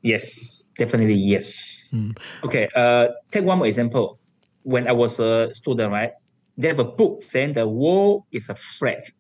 Yes, 0.03 0.69
definitely 0.79 1.15
yes. 1.15 1.89
Mm. 1.93 2.17
Okay, 2.45 2.69
uh, 2.75 3.09
take 3.31 3.45
one 3.45 3.59
more 3.59 3.67
example. 3.67 4.19
When 4.63 4.89
I 4.89 4.93
was 4.93 5.19
a 5.21 5.53
student, 5.53 5.93
right, 5.93 6.13
they 6.57 6.69
have 6.69 6.79
a 6.79 6.85
book 6.85 7.23
saying 7.23 7.53
the 7.53 7.69
world 7.69 8.25
is 8.33 8.49
a 8.49 8.55
threat. 8.55 9.11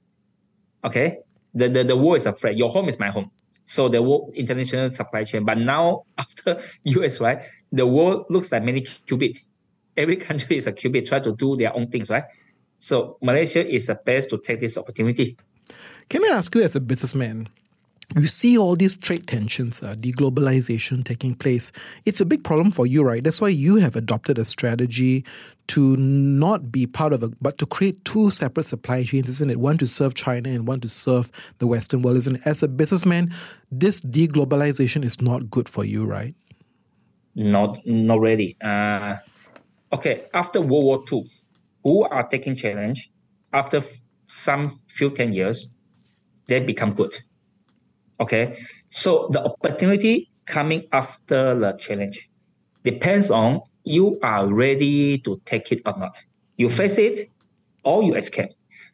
Okay, 0.84 1.18
the, 1.54 1.68
the, 1.68 1.84
the 1.84 1.96
world 1.96 2.18
is 2.18 2.26
a 2.26 2.32
threat. 2.32 2.56
Your 2.56 2.70
home 2.70 2.88
is 2.88 2.98
my 2.98 3.10
home. 3.10 3.30
So 3.64 3.88
the 3.88 4.00
world 4.00 4.32
international 4.34 4.90
supply 4.92 5.24
chain. 5.24 5.44
But 5.44 5.58
now 5.58 6.04
after 6.18 6.60
US, 6.84 7.20
right, 7.20 7.42
the 7.72 7.86
world 7.86 8.26
looks 8.30 8.50
like 8.52 8.62
many 8.62 8.82
qubit. 8.82 9.38
Every 9.96 10.16
country 10.16 10.56
is 10.56 10.66
a 10.66 10.72
qubit, 10.72 11.08
try 11.08 11.20
to 11.20 11.34
do 11.34 11.56
their 11.56 11.74
own 11.74 11.88
things, 11.88 12.10
right? 12.10 12.24
So 12.86 13.18
Malaysia 13.20 13.66
is 13.66 13.88
the 13.88 13.96
best 13.96 14.30
to 14.30 14.38
take 14.38 14.60
this 14.60 14.76
opportunity. 14.78 15.36
Can 16.08 16.24
I 16.24 16.36
ask 16.36 16.54
you 16.54 16.62
as 16.62 16.76
a 16.76 16.80
businessman, 16.80 17.48
you 18.14 18.28
see 18.28 18.56
all 18.56 18.76
these 18.76 18.96
trade 18.96 19.26
tensions, 19.26 19.82
uh, 19.82 19.96
deglobalization 19.96 21.04
taking 21.04 21.34
place. 21.34 21.72
It's 22.04 22.20
a 22.20 22.24
big 22.24 22.44
problem 22.44 22.70
for 22.70 22.86
you, 22.86 23.02
right? 23.02 23.24
That's 23.24 23.40
why 23.40 23.48
you 23.48 23.74
have 23.78 23.96
adopted 23.96 24.38
a 24.38 24.44
strategy 24.44 25.24
to 25.66 25.96
not 25.96 26.70
be 26.70 26.86
part 26.86 27.12
of 27.12 27.24
it, 27.24 27.32
but 27.42 27.58
to 27.58 27.66
create 27.66 28.04
two 28.04 28.30
separate 28.30 28.66
supply 28.66 29.02
chains, 29.02 29.28
isn't 29.30 29.50
it? 29.50 29.58
One 29.58 29.78
to 29.78 29.88
serve 29.88 30.14
China 30.14 30.48
and 30.48 30.68
one 30.68 30.78
to 30.78 30.88
serve 30.88 31.32
the 31.58 31.66
Western 31.66 32.02
world, 32.02 32.18
isn't 32.18 32.36
it? 32.36 32.42
As 32.44 32.62
a 32.62 32.68
businessman, 32.68 33.34
this 33.72 34.00
deglobalization 34.00 35.04
is 35.04 35.20
not 35.20 35.50
good 35.50 35.68
for 35.68 35.84
you, 35.84 36.06
right? 36.06 36.36
Not, 37.34 37.84
not 37.84 38.20
really. 38.20 38.56
Uh, 38.62 39.16
okay, 39.92 40.26
after 40.34 40.60
World 40.60 40.84
War 40.84 41.04
II, 41.12 41.28
who 41.86 42.02
are 42.02 42.26
taking 42.26 42.56
challenge, 42.56 43.10
after 43.52 43.82
some 44.26 44.80
few 44.88 45.10
10 45.10 45.32
years, 45.32 45.70
they 46.48 46.58
become 46.60 46.92
good 46.94 47.14
Okay, 48.18 48.58
so 48.88 49.28
the 49.30 49.44
opportunity 49.44 50.30
coming 50.46 50.84
after 50.92 51.54
the 51.58 51.72
challenge 51.72 52.30
depends 52.82 53.30
on 53.30 53.60
you 53.84 54.18
are 54.22 54.46
ready 54.46 55.18
to 55.18 55.40
take 55.44 55.70
it 55.70 55.82
or 55.84 55.94
not. 55.98 56.22
You 56.56 56.68
mm-hmm. 56.68 56.76
face 56.76 56.98
it 56.98 57.30
or 57.84 58.02
you 58.02 58.14
escape. 58.14 58.50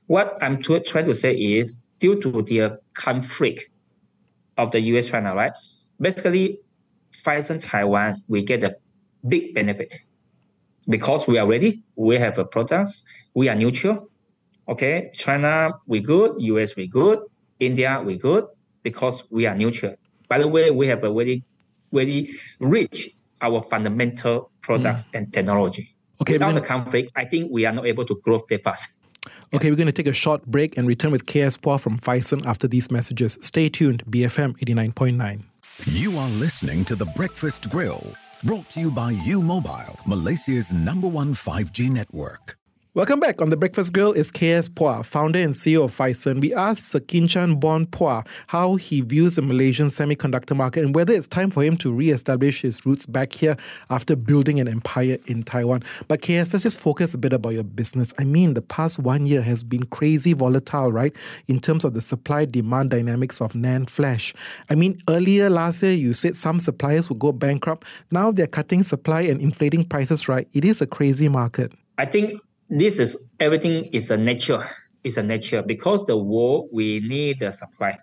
What 0.07 0.39
I'm 0.43 0.61
t- 0.63 0.81
trying 0.81 1.07
to 1.07 1.15
say 1.15 1.35
is 1.35 1.79
due 2.01 2.21
to 2.21 2.43
the 2.43 2.81
conflict 2.95 3.69
of 4.59 4.73
the 4.73 4.81
US 4.81 5.09
China, 5.09 5.35
right? 5.35 5.53
Basically, 6.01 6.59
Phison 7.13 7.61
Taiwan, 7.63 8.23
we 8.27 8.43
get 8.43 8.65
a 8.65 8.75
big 9.29 9.55
benefit 9.55 10.01
because 10.89 11.27
we 11.27 11.39
are 11.39 11.47
ready. 11.47 11.83
We 11.97 12.19
have 12.19 12.39
a 12.39 12.45
products. 12.45 13.05
We 13.35 13.49
are 13.49 13.55
neutral. 13.55 14.09
Okay, 14.69 15.11
China, 15.15 15.73
we 15.87 16.01
good. 16.01 16.37
US, 16.39 16.77
we 16.77 16.87
good. 16.87 17.21
India, 17.61 18.03
we 18.05 18.17
good 18.17 18.45
because 18.83 19.25
we 19.31 19.47
are 19.47 19.55
neutral. 19.55 19.95
By 20.29 20.39
the 20.39 20.49
way, 20.49 20.71
we 20.71 20.87
have 20.87 21.05
a 21.05 21.13
very, 21.13 21.45
very 21.93 22.35
rich 22.59 23.11
our 23.41 23.63
fundamental 23.63 24.51
products 24.61 25.05
mm. 25.05 25.19
and 25.19 25.33
technology. 25.33 25.95
Okay, 26.21 26.35
Without 26.35 26.47
gonna... 26.47 26.61
the 26.61 26.67
conflict, 26.67 27.13
I 27.17 27.25
think 27.25 27.51
we 27.51 27.67
are 27.67 27.73
not 27.73 27.87
able 27.87 28.05
to 28.05 28.15
grow 28.23 28.43
that 28.49 28.65
fast. 28.65 28.89
Okay, 29.55 29.71
we're 29.71 29.77
going 29.77 29.87
to 29.87 29.93
take 29.93 30.07
a 30.07 30.15
short 30.15 30.45
break 30.47 30.79
and 30.79 30.89
return 30.89 31.13
with 31.13 31.27
KS 31.27 31.59
Pua 31.59 31.79
from 31.79 31.99
Phison 31.99 32.45
after 32.47 32.67
these 32.67 32.91
messages. 32.91 33.39
Stay 33.43 33.69
tuned, 33.69 34.03
BFM 34.07 34.59
89.9. 34.59 35.43
You 35.85 36.17
are 36.17 36.29
listening 36.31 36.85
to 36.87 36.97
The 36.97 37.05
Breakfast 37.05 37.69
Grill, 37.69 38.15
brought 38.45 38.69
to 38.71 38.81
you 38.81 38.91
by 38.91 39.13
U 39.13 39.41
Mobile, 39.41 39.99
Malaysia's 40.07 40.73
number 40.73 41.07
one 41.07 41.33
5G 41.35 41.91
network. 41.91 42.62
Welcome 42.95 43.21
back 43.21 43.41
on 43.41 43.49
The 43.49 43.57
Breakfast 43.57 43.95
Grill 43.95 44.13
is 44.13 44.31
KS 44.31 44.69
Pua, 44.69 45.03
founder 45.03 45.39
and 45.39 45.55
CEO 45.55 45.85
of 45.85 45.93
Phison. 45.93 46.43
We 46.43 46.53
asked 46.53 46.93
Sekinchan 46.93 47.59
Bon 47.59 47.87
Pua 47.87 48.27
how 48.49 48.75
he 48.75 49.01
views 49.01 49.37
the 49.37 49.41
Malaysian 49.41 49.87
semiconductor 49.87 50.55
market 50.55 50.85
and 50.85 50.95
whether 50.95 51.15
it's 51.15 51.27
time 51.27 51.51
for 51.51 51.65
him 51.65 51.79
to 51.79 51.91
re-establish 51.91 52.61
his 52.61 52.85
roots 52.85 53.07
back 53.07 53.33
here 53.33 53.57
after 53.89 54.15
building 54.15 54.61
an 54.61 54.69
empire 54.69 55.17
in 55.25 55.43
Taiwan. 55.43 55.83
But 56.07 56.21
KS, 56.21 56.53
let's 56.53 56.65
just 56.65 56.79
focus 56.79 57.15
a 57.15 57.19
bit 57.19 57.33
about 57.33 57.55
your 57.55 57.65
business. 57.65 58.13
I 58.19 58.25
mean, 58.25 58.53
the 58.53 58.61
past 58.61 58.99
one 58.99 59.25
year 59.25 59.41
has 59.41 59.65
been 59.65 59.87
crazy 59.87 60.35
volatile, 60.35 60.93
right? 60.93 61.17
In 61.47 61.61
terms 61.61 61.87
of 61.87 61.95
the 61.95 62.03
supply-demand 62.03 62.91
dynamics 62.91 63.41
of 63.41 63.55
NAND 63.55 63.89
flash. 63.89 64.35
I 64.69 64.75
mean, 64.75 65.01
earlier 65.09 65.49
last 65.49 65.83
year, 65.83 65.93
you 65.95 66.13
said 66.13 66.37
some 66.37 66.61
suppliers 66.61 67.09
would 67.09 67.21
go 67.21 67.33
bankrupt. 67.33 67.87
Now 68.11 68.33
they're 68.33 68.47
cutting 68.47 68.83
supply 68.83 69.23
and 69.23 69.41
inflating 69.41 69.83
prices, 69.83 70.29
right? 70.29 70.47
It 70.53 70.67
is 70.67 70.83
a 70.83 70.87
crazy 70.87 71.31
market. 71.31 71.73
I 71.97 72.05
think 72.05 72.39
this 72.73 72.99
is 72.99 73.29
everything 73.39 73.85
is 73.93 74.11
a 74.11 74.17
nature. 74.17 74.65
It's 75.05 75.19
a 75.19 75.23
nature 75.23 75.63
because 75.63 76.07
the 76.07 76.17
world 76.17 76.71
we 76.73 77.01
need 77.01 77.41
the 77.41 77.53
supply. 77.53 77.99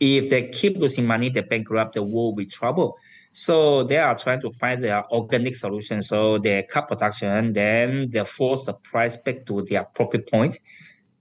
If 0.00 0.28
they 0.28 0.48
keep 0.48 0.76
losing 0.76 1.06
money, 1.06 1.30
they 1.30 1.40
bankrupt, 1.40 1.94
the 1.94 2.02
world 2.02 2.36
will 2.36 2.46
trouble. 2.50 2.96
So 3.32 3.84
they 3.84 3.96
are 3.96 4.14
trying 4.14 4.40
to 4.42 4.50
find 4.50 4.84
their 4.84 5.04
organic 5.12 5.56
solution. 5.56 6.02
So 6.02 6.38
they 6.38 6.64
cut 6.64 6.88
production, 6.88 7.52
then 7.54 8.10
they 8.10 8.24
force 8.24 8.64
the 8.64 8.74
price 8.74 9.16
back 9.16 9.46
to 9.46 9.62
their 9.62 9.84
profit 9.84 10.28
point. 10.30 10.58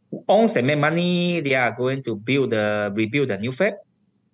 Once 0.09 0.51
they 0.51 0.61
make 0.61 0.79
money, 0.79 1.39
they 1.39 1.55
are 1.55 1.71
going 1.71 2.03
to 2.03 2.15
build 2.15 2.49
the 2.49 2.91
rebuild 2.93 3.29
the 3.29 3.37
new 3.37 3.51
fab 3.51 3.75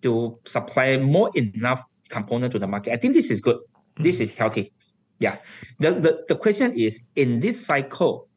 to 0.02 0.40
supply 0.46 0.98
more 0.98 1.30
enough 1.36 1.84
component 2.10 2.52
to 2.54 2.60
the 2.60 2.68
market. 2.68 2.94
I 2.94 2.98
think 2.98 3.14
this 3.14 3.30
is 3.30 3.42
good. 3.42 3.60
This 3.98 4.18
hmm. 4.18 4.24
is 4.24 4.36
healthy. 4.36 4.74
Yeah. 5.20 5.38
The, 5.80 5.92
the 5.94 6.24
the 6.30 6.36
question 6.36 6.74
is 6.74 7.02
in 7.16 7.40
this 7.40 7.64
cycle, 7.64 8.28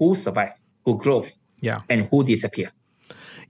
who 0.00 0.16
survive, 0.16 0.54
who 0.84 0.98
grow, 0.98 1.24
yeah, 1.60 1.82
and 1.88 2.06
who 2.06 2.24
disappear. 2.24 2.72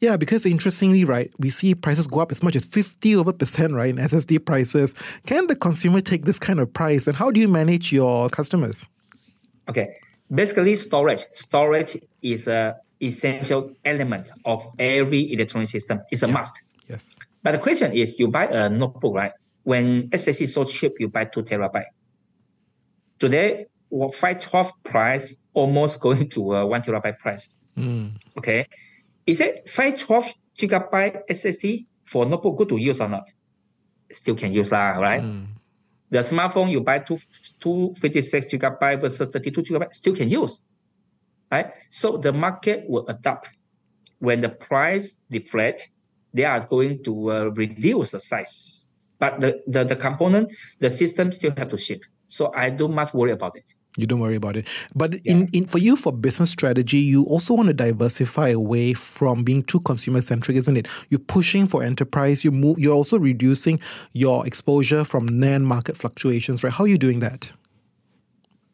Yeah, 0.00 0.16
because 0.16 0.47
interestingly, 0.47 1.04
right, 1.04 1.30
we 1.38 1.50
see 1.50 1.75
prices 1.75 2.07
go 2.07 2.21
up 2.21 2.33
as 2.33 2.42
much 2.42 2.57
as 2.57 2.64
50 2.64 3.16
over 3.16 3.33
percent, 3.33 3.75
right, 3.75 3.90
in 3.90 3.97
SSD 3.97 4.45
prices. 4.45 4.95
Can 5.26 5.47
the 5.47 5.57
consumer 5.57 6.00
take 6.00 6.25
this 6.25 6.38
kind 6.38 6.59
of 6.59 6.73
price? 6.73 7.07
And 7.07 7.16
how 7.16 7.30
do 7.30 7.38
you 7.38 7.49
manage 7.49 7.92
your 7.92 8.30
customers? 8.30 8.88
Okay. 9.69 9.95
Basically, 10.35 10.76
storage. 10.76 11.25
Storage 11.33 11.99
is 12.23 12.47
a 12.47 12.76
essential 13.02 13.73
element 13.85 14.30
of 14.45 14.66
every 14.78 15.33
electronic 15.33 15.69
system. 15.69 16.00
It's 16.11 16.23
a 16.23 16.26
yeah. 16.26 16.33
must. 16.33 16.52
Yes. 16.88 17.16
But 17.42 17.52
the 17.52 17.59
question 17.59 17.92
is, 17.92 18.19
you 18.19 18.28
buy 18.28 18.47
a 18.47 18.69
notebook, 18.69 19.14
right? 19.14 19.33
When 19.64 20.09
SSD 20.09 20.42
is 20.42 20.54
so 20.54 20.64
cheap, 20.64 20.95
you 20.99 21.09
buy 21.09 21.26
two 21.26 21.42
terabyte. 21.42 21.87
Today, 23.19 23.66
512 23.90 24.73
price 24.85 25.37
almost 25.52 26.00
going 26.00 26.28
to 26.30 26.54
a 26.54 26.66
one 26.66 26.82
terabyte 26.82 27.18
price. 27.18 27.50
Mm. 27.76 28.16
Okay. 28.38 28.66
Is 29.26 29.40
it 29.40 29.68
512 29.68 30.32
gigabyte 30.59 31.23
SSD 31.28 31.87
for 32.04 32.26
notebook 32.26 32.59
good 32.59 32.68
to 32.70 32.76
use 32.76 33.00
or 33.00 33.09
not? 33.09 33.30
Still 34.12 34.35
can 34.35 34.52
use 34.52 34.70
lah, 34.70 34.99
right? 34.99 35.23
Mm. 35.23 35.47
The 36.11 36.18
smartphone 36.18 36.70
you 36.70 36.80
buy 36.80 36.99
two, 36.99 37.18
256 37.61 38.47
gigabyte 38.47 39.00
versus 39.00 39.28
32 39.28 39.62
gigabyte 39.62 39.94
still 39.94 40.14
can 40.14 40.28
use. 40.28 40.59
Right? 41.50 41.73
So 41.90 42.16
the 42.16 42.32
market 42.32 42.85
will 42.88 43.06
adapt. 43.09 43.50
When 44.18 44.40
the 44.40 44.50
price 44.50 45.16
deflate, 45.30 45.88
they 46.35 46.44
are 46.44 46.61
going 46.61 47.02
to 47.04 47.32
uh, 47.32 47.44
reduce 47.54 48.11
the 48.11 48.20
size. 48.20 48.94
But 49.18 49.40
the, 49.40 49.62
the, 49.66 49.85
the 49.85 49.97
component, 49.97 50.52
the 50.78 50.90
system 50.90 51.32
still 51.32 51.52
have 51.56 51.68
to 51.68 51.78
ship. 51.78 52.02
So 52.28 52.52
I 52.54 52.70
don't 52.70 52.94
much 52.94 53.12
worry 53.12 53.32
about 53.32 53.56
it. 53.56 53.64
You 54.00 54.07
don't 54.07 54.21
worry 54.21 54.37
about 54.37 54.57
it. 54.57 54.66
But 54.95 55.14
yeah. 55.25 55.33
in, 55.33 55.49
in 55.52 55.66
for 55.66 55.78
you 55.78 55.97
for 55.97 56.12
business 56.12 56.50
strategy, 56.50 56.99
you 56.99 57.25
also 57.25 57.54
want 57.54 57.69
to 57.69 57.75
diversify 57.75 58.49
away 58.49 58.95
from 58.95 59.45
being 59.45 59.62
too 59.62 59.80
consumer 59.80 60.21
centric, 60.21 60.57
isn't 60.57 60.76
it? 60.76 60.88
You're 61.09 61.21
pushing 61.21 61.66
for 61.66 61.83
enterprise. 61.83 62.45
You 62.45 62.50
move. 62.50 62.78
You're 62.78 62.95
also 62.95 63.19
reducing 63.19 63.80
your 64.12 64.47
exposure 64.47 65.04
from 65.04 65.28
NAND 65.28 65.64
market 65.64 65.97
fluctuations, 65.97 66.64
right? 66.64 66.73
How 66.73 66.85
are 66.85 66.88
you 66.88 66.99
doing 66.99 67.21
that? 67.21 67.52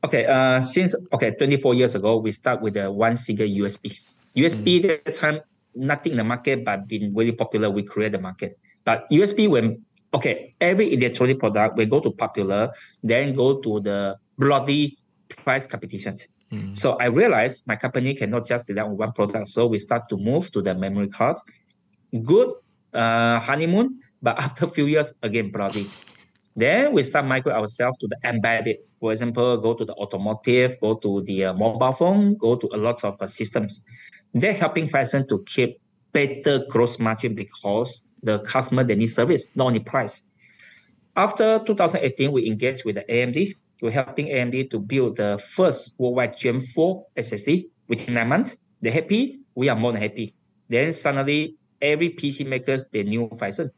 Okay. 0.05 0.27
Uh, 0.27 0.61
since 0.61 0.95
okay, 1.13 1.33
24 1.33 1.75
years 1.75 1.95
ago, 1.95 2.17
we 2.17 2.31
start 2.31 2.63
with 2.63 2.75
the 2.75 2.91
one 2.91 3.17
single 3.17 3.47
USB. 3.47 3.99
USB 4.37 4.83
mm. 4.83 4.91
at 4.91 5.05
the 5.05 5.13
time 5.13 5.41
nothing 5.75 6.13
in 6.13 6.19
the 6.19 6.25
market, 6.25 6.65
but 6.65 6.89
been 6.89 7.15
really 7.15 7.33
popular. 7.33 7.71
We 7.71 7.83
create 7.83 8.13
the 8.13 8.21
market. 8.21 8.59
But 8.85 9.09
USB 9.11 9.49
when 9.49 9.85
okay, 10.15 10.55
every 10.61 10.93
electronic 10.93 11.39
product 11.39 11.77
we 11.77 11.85
go 11.87 12.01
to 12.01 12.11
popular, 12.11 12.73
then 13.03 13.35
go 13.35 13.61
to 13.61 13.81
the 13.81 14.17
bloody 14.39 14.99
price 15.29 15.67
competition. 15.67 16.19
Mm. 16.53 16.77
So 16.77 16.93
I 16.93 17.07
realized 17.07 17.67
my 17.67 17.77
company 17.77 18.15
cannot 18.15 18.47
just 18.47 18.69
rely 18.69 18.83
on 18.83 18.97
one 18.97 19.13
product. 19.13 19.49
So 19.49 19.67
we 19.67 19.79
start 19.79 20.09
to 20.11 20.17
move 20.17 20.51
to 20.53 20.63
the 20.63 20.75
memory 20.75 21.09
card. 21.09 21.37
Good 22.23 22.53
uh, 22.95 23.41
honeymoon, 23.41 24.01
but 24.23 24.39
after 24.41 24.67
a 24.67 24.69
few 24.69 24.87
years, 24.87 25.13
again, 25.23 25.51
bloody. 25.51 25.87
Then 26.57 26.95
we 26.95 27.03
start 27.03 27.27
migrate 27.27 27.55
ourselves 27.55 27.99
to 27.99 28.07
the 28.09 28.17
embedded. 28.29 28.79
For 28.99 29.13
example, 29.13 29.59
go 29.59 29.75
to 29.75 29.85
the 29.85 29.93
automotive, 29.95 30.81
go 30.81 30.95
to 30.95 31.23
the 31.23 31.47
uh, 31.47 31.53
mobile 31.53 31.93
phone, 31.93 32.37
go 32.37 32.57
to 32.57 32.69
a 32.73 32.79
lot 32.79 33.05
of 33.05 33.21
uh, 33.21 33.27
systems. 33.27 33.83
They're 34.33 34.55
helping 34.55 34.89
Phison 34.89 35.29
to 35.29 35.45
keep 35.45 35.79
better 36.13 36.65
gross 36.71 36.99
margin 36.99 37.35
because 37.35 38.03
the 38.23 38.39
customer 38.41 38.85
they 38.85 38.95
need 38.95 39.09
service, 39.09 39.45
not 39.55 39.67
only 39.67 39.81
price. 39.81 40.23
After 41.15 41.59
2018, 41.59 42.33
we 42.33 42.47
engaged 42.47 42.85
with 42.87 42.97
the 42.97 43.05
AMD. 43.05 43.55
We're 43.83 43.91
helping 43.91 44.27
AMD 44.27 44.71
to 44.71 44.79
build 44.79 45.17
the 45.17 45.39
first 45.39 45.95
worldwide 45.99 46.37
Gen 46.37 46.61
4 46.61 47.07
SSD 47.17 47.69
within 47.89 48.15
nine 48.15 48.29
months. 48.29 48.57
They're 48.81 48.93
happy. 48.93 49.41
We 49.55 49.69
are 49.69 49.77
more 49.77 49.93
than 49.93 50.03
happy. 50.03 50.35
Then 50.69 50.93
suddenly, 50.93 51.57
every 51.81 52.11
PC 52.11 52.47
makers 52.47 52.87
they 52.93 53.03
knew 53.03 53.29
Phison. 53.39 53.71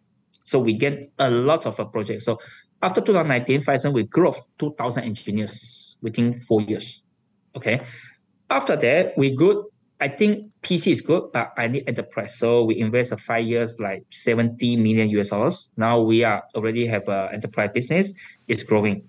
So 0.44 0.58
we 0.58 0.74
get 0.74 1.12
a 1.18 1.30
lot 1.30 1.66
of 1.66 1.78
a 1.78 1.84
project. 1.84 2.22
So 2.22 2.38
after 2.82 3.00
2019, 3.00 3.62
Phison 3.62 3.92
we 3.92 4.04
grew 4.04 4.32
2,000 4.58 5.04
engineers 5.04 5.96
within 6.00 6.36
four 6.38 6.62
years. 6.62 7.02
Okay. 7.56 7.80
After 8.50 8.76
that, 8.76 9.18
we 9.18 9.34
good. 9.34 9.64
I 10.00 10.08
think 10.08 10.52
PC 10.62 10.92
is 10.92 11.00
good, 11.00 11.32
but 11.32 11.52
I 11.58 11.66
need 11.66 11.88
enterprise. 11.88 12.38
So 12.38 12.64
we 12.64 12.78
invest 12.78 13.10
a 13.10 13.16
five 13.16 13.44
years, 13.44 13.80
like 13.80 14.04
70 14.10 14.76
million 14.76 15.10
US 15.18 15.30
dollars. 15.30 15.70
Now 15.76 16.00
we 16.00 16.22
are 16.22 16.44
already 16.54 16.86
have 16.86 17.08
a 17.08 17.30
enterprise 17.32 17.70
business. 17.74 18.12
It's 18.46 18.62
growing. 18.62 19.08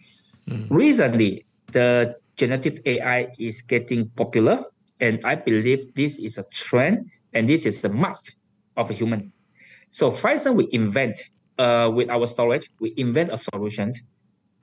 Mm. 0.49 0.67
Recently, 0.69 1.45
the 1.71 2.17
generative 2.35 2.79
AI 2.85 3.29
is 3.37 3.61
getting 3.61 4.09
popular, 4.17 4.65
and 4.99 5.19
I 5.23 5.35
believe 5.35 5.93
this 5.93 6.17
is 6.17 6.37
a 6.37 6.43
trend, 6.49 7.11
and 7.33 7.47
this 7.47 7.65
is 7.65 7.81
the 7.81 7.89
must 7.89 8.35
of 8.77 8.89
a 8.89 8.93
human. 8.93 9.31
So 9.91 10.11
Phison, 10.11 10.55
we 10.55 10.67
invent 10.71 11.17
uh, 11.57 11.91
with 11.93 12.09
our 12.09 12.25
storage, 12.25 12.69
we 12.79 12.93
invent 12.97 13.31
a 13.31 13.37
solution 13.37 13.93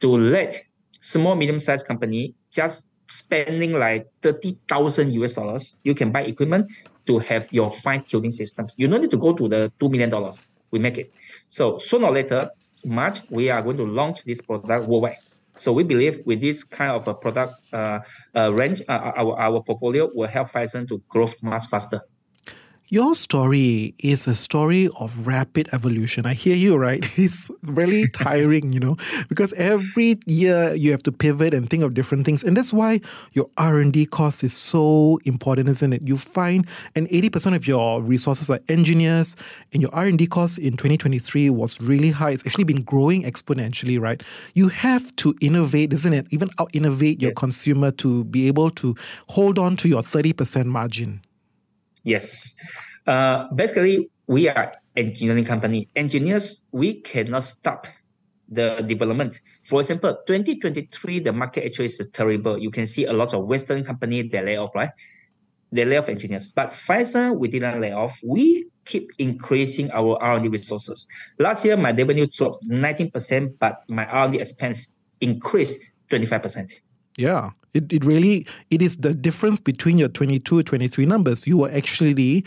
to 0.00 0.08
let 0.08 0.60
small, 1.00 1.36
medium-sized 1.36 1.86
company 1.86 2.34
just 2.50 2.88
spending 3.08 3.72
like 3.72 4.06
30,000 4.22 5.12
US 5.22 5.32
dollars, 5.34 5.74
you 5.84 5.94
can 5.94 6.10
buy 6.10 6.22
equipment 6.22 6.70
to 7.06 7.18
have 7.18 7.46
your 7.52 7.70
fine 7.70 8.02
tuning 8.04 8.32
systems. 8.32 8.74
You 8.76 8.88
don't 8.88 9.00
need 9.00 9.12
to 9.12 9.16
go 9.16 9.32
to 9.32 9.48
the 9.48 9.72
$2 9.78 9.90
million. 9.90 10.10
We 10.72 10.78
make 10.80 10.98
it. 10.98 11.12
So 11.46 11.78
sooner 11.78 12.06
or 12.06 12.12
later, 12.12 12.50
March, 12.84 13.20
we 13.30 13.50
are 13.50 13.62
going 13.62 13.76
to 13.76 13.84
launch 13.84 14.24
this 14.24 14.40
product 14.40 14.88
worldwide. 14.88 15.18
So 15.56 15.72
we 15.72 15.84
believe 15.84 16.20
with 16.26 16.40
this 16.40 16.64
kind 16.64 16.92
of 16.92 17.08
a 17.08 17.14
product 17.14 17.54
uh, 17.72 18.00
uh, 18.34 18.52
range, 18.52 18.82
uh, 18.88 19.12
our, 19.16 19.38
our 19.38 19.62
portfolio 19.62 20.10
will 20.14 20.28
help 20.28 20.50
Phison 20.50 20.86
to 20.88 21.02
grow 21.08 21.26
much 21.42 21.66
faster. 21.66 22.02
Your 22.88 23.16
story 23.16 23.96
is 23.98 24.28
a 24.28 24.34
story 24.36 24.88
of 25.00 25.26
rapid 25.26 25.68
evolution. 25.72 26.24
I 26.24 26.34
hear 26.34 26.54
you, 26.54 26.76
right? 26.76 27.04
It's 27.18 27.50
really 27.64 28.06
tiring, 28.06 28.72
you 28.72 28.78
know, 28.78 28.96
because 29.28 29.52
every 29.54 30.20
year 30.26 30.72
you 30.72 30.92
have 30.92 31.02
to 31.02 31.10
pivot 31.10 31.52
and 31.52 31.68
think 31.68 31.82
of 31.82 31.94
different 31.94 32.24
things. 32.24 32.44
And 32.44 32.56
that's 32.56 32.72
why 32.72 33.00
your 33.32 33.50
R&D 33.58 34.06
cost 34.06 34.44
is 34.44 34.56
so 34.56 35.18
important, 35.24 35.68
isn't 35.68 35.94
it? 35.94 36.06
You 36.06 36.16
find 36.16 36.64
and 36.94 37.08
80% 37.08 37.56
of 37.56 37.66
your 37.66 38.00
resources 38.02 38.48
are 38.50 38.60
engineers 38.68 39.34
and 39.72 39.82
your 39.82 39.92
R&D 39.92 40.28
cost 40.28 40.56
in 40.58 40.76
2023 40.76 41.50
was 41.50 41.80
really 41.80 42.12
high. 42.12 42.30
It's 42.30 42.46
actually 42.46 42.70
been 42.70 42.84
growing 42.84 43.24
exponentially, 43.24 43.98
right? 43.98 44.22
You 44.54 44.68
have 44.68 45.10
to 45.16 45.34
innovate, 45.40 45.92
isn't 45.92 46.12
it? 46.12 46.28
Even 46.30 46.50
out 46.60 46.70
innovate 46.72 47.20
your 47.20 47.32
yes. 47.32 47.38
consumer 47.38 47.90
to 47.90 48.22
be 48.22 48.46
able 48.46 48.70
to 48.70 48.94
hold 49.26 49.58
on 49.58 49.74
to 49.78 49.88
your 49.88 50.02
30% 50.02 50.66
margin. 50.66 51.25
Yes. 52.06 52.54
Uh, 53.06 53.50
basically, 53.52 54.08
we 54.28 54.48
are 54.48 54.74
engineering 54.94 55.44
company. 55.44 55.88
Engineers, 55.96 56.64
we 56.70 57.02
cannot 57.02 57.42
stop 57.42 57.88
the 58.48 58.80
development. 58.86 59.40
For 59.64 59.80
example, 59.80 60.16
2023, 60.26 61.20
the 61.20 61.32
market 61.32 61.66
actually 61.66 61.86
is 61.86 62.00
terrible. 62.12 62.58
You 62.58 62.70
can 62.70 62.86
see 62.86 63.06
a 63.06 63.12
lot 63.12 63.34
of 63.34 63.44
Western 63.46 63.82
company 63.82 64.22
they 64.22 64.40
lay 64.40 64.56
off, 64.56 64.70
right? 64.74 64.90
They 65.72 65.84
lay 65.84 65.96
off 65.96 66.08
engineers. 66.08 66.46
But 66.46 66.70
Phison, 66.70 67.40
we 67.40 67.48
didn't 67.48 67.80
lay 67.80 67.90
off. 67.90 68.20
We 68.24 68.68
keep 68.84 69.10
increasing 69.18 69.90
our 69.90 70.16
R&D 70.22 70.46
resources. 70.46 71.06
Last 71.40 71.64
year, 71.64 71.76
my 71.76 71.90
revenue 71.90 72.28
dropped 72.28 72.68
19%, 72.70 73.58
but 73.58 73.82
my 73.88 74.06
R&D 74.06 74.38
expense 74.38 74.86
increased 75.20 75.80
25%. 76.10 76.70
Yeah. 77.16 77.50
It, 77.74 77.92
it 77.92 78.04
really 78.06 78.46
it 78.70 78.80
is 78.80 78.96
the 78.96 79.12
difference 79.12 79.60
between 79.60 79.98
your 79.98 80.08
22 80.08 80.62
23 80.62 81.04
numbers 81.04 81.46
you 81.46 81.58
were 81.58 81.70
actually 81.70 82.42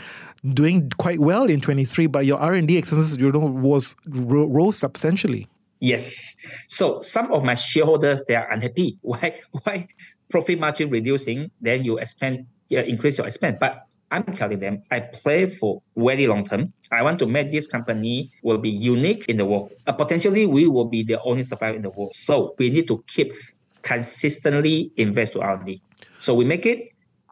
doing 0.55 0.89
quite 0.97 1.19
well 1.19 1.43
in 1.43 1.61
23 1.61 2.07
but 2.07 2.25
your 2.25 2.39
r&d 2.39 2.75
expenses 2.75 3.15
you 3.15 3.31
know 3.31 3.37
was 3.37 3.95
rose 4.07 4.79
substantially 4.79 5.47
yes 5.81 6.35
so 6.65 6.99
some 7.01 7.31
of 7.31 7.43
my 7.43 7.53
shareholders 7.53 8.25
they 8.27 8.35
are 8.35 8.51
unhappy 8.51 8.97
why 9.01 9.39
why 9.51 9.87
profit 10.29 10.59
margin 10.59 10.89
reducing 10.89 11.51
then 11.61 11.83
you 11.83 11.99
expand 11.99 12.47
yeah, 12.69 12.81
increase 12.81 13.19
your 13.19 13.27
expense 13.27 13.55
but 13.59 13.85
I'm 14.11 14.23
telling 14.33 14.59
them 14.59 14.81
I 14.89 15.01
play 15.01 15.47
for 15.47 15.83
very 15.95 16.25
long 16.25 16.43
term. 16.43 16.73
I 16.91 17.03
want 17.03 17.19
to 17.19 17.27
make 17.27 17.51
this 17.51 17.67
company 17.67 18.31
will 18.41 18.57
be 18.57 18.69
unique 18.69 19.25
in 19.29 19.37
the 19.37 19.45
world. 19.45 19.71
Uh, 19.85 19.93
potentially, 19.93 20.47
we 20.47 20.67
will 20.67 20.85
be 20.85 21.03
the 21.03 21.21
only 21.21 21.43
supplier 21.43 21.75
in 21.75 21.83
the 21.83 21.91
world. 21.91 22.15
So 22.15 22.55
we 22.57 22.71
need 22.71 22.87
to 22.87 23.03
keep 23.05 23.33
consistently 23.81 24.91
invest 24.97 25.33
to 25.33 25.41
R&D. 25.41 25.81
So 26.17 26.33
we 26.33 26.45
make 26.45 26.65
it. 26.65 26.89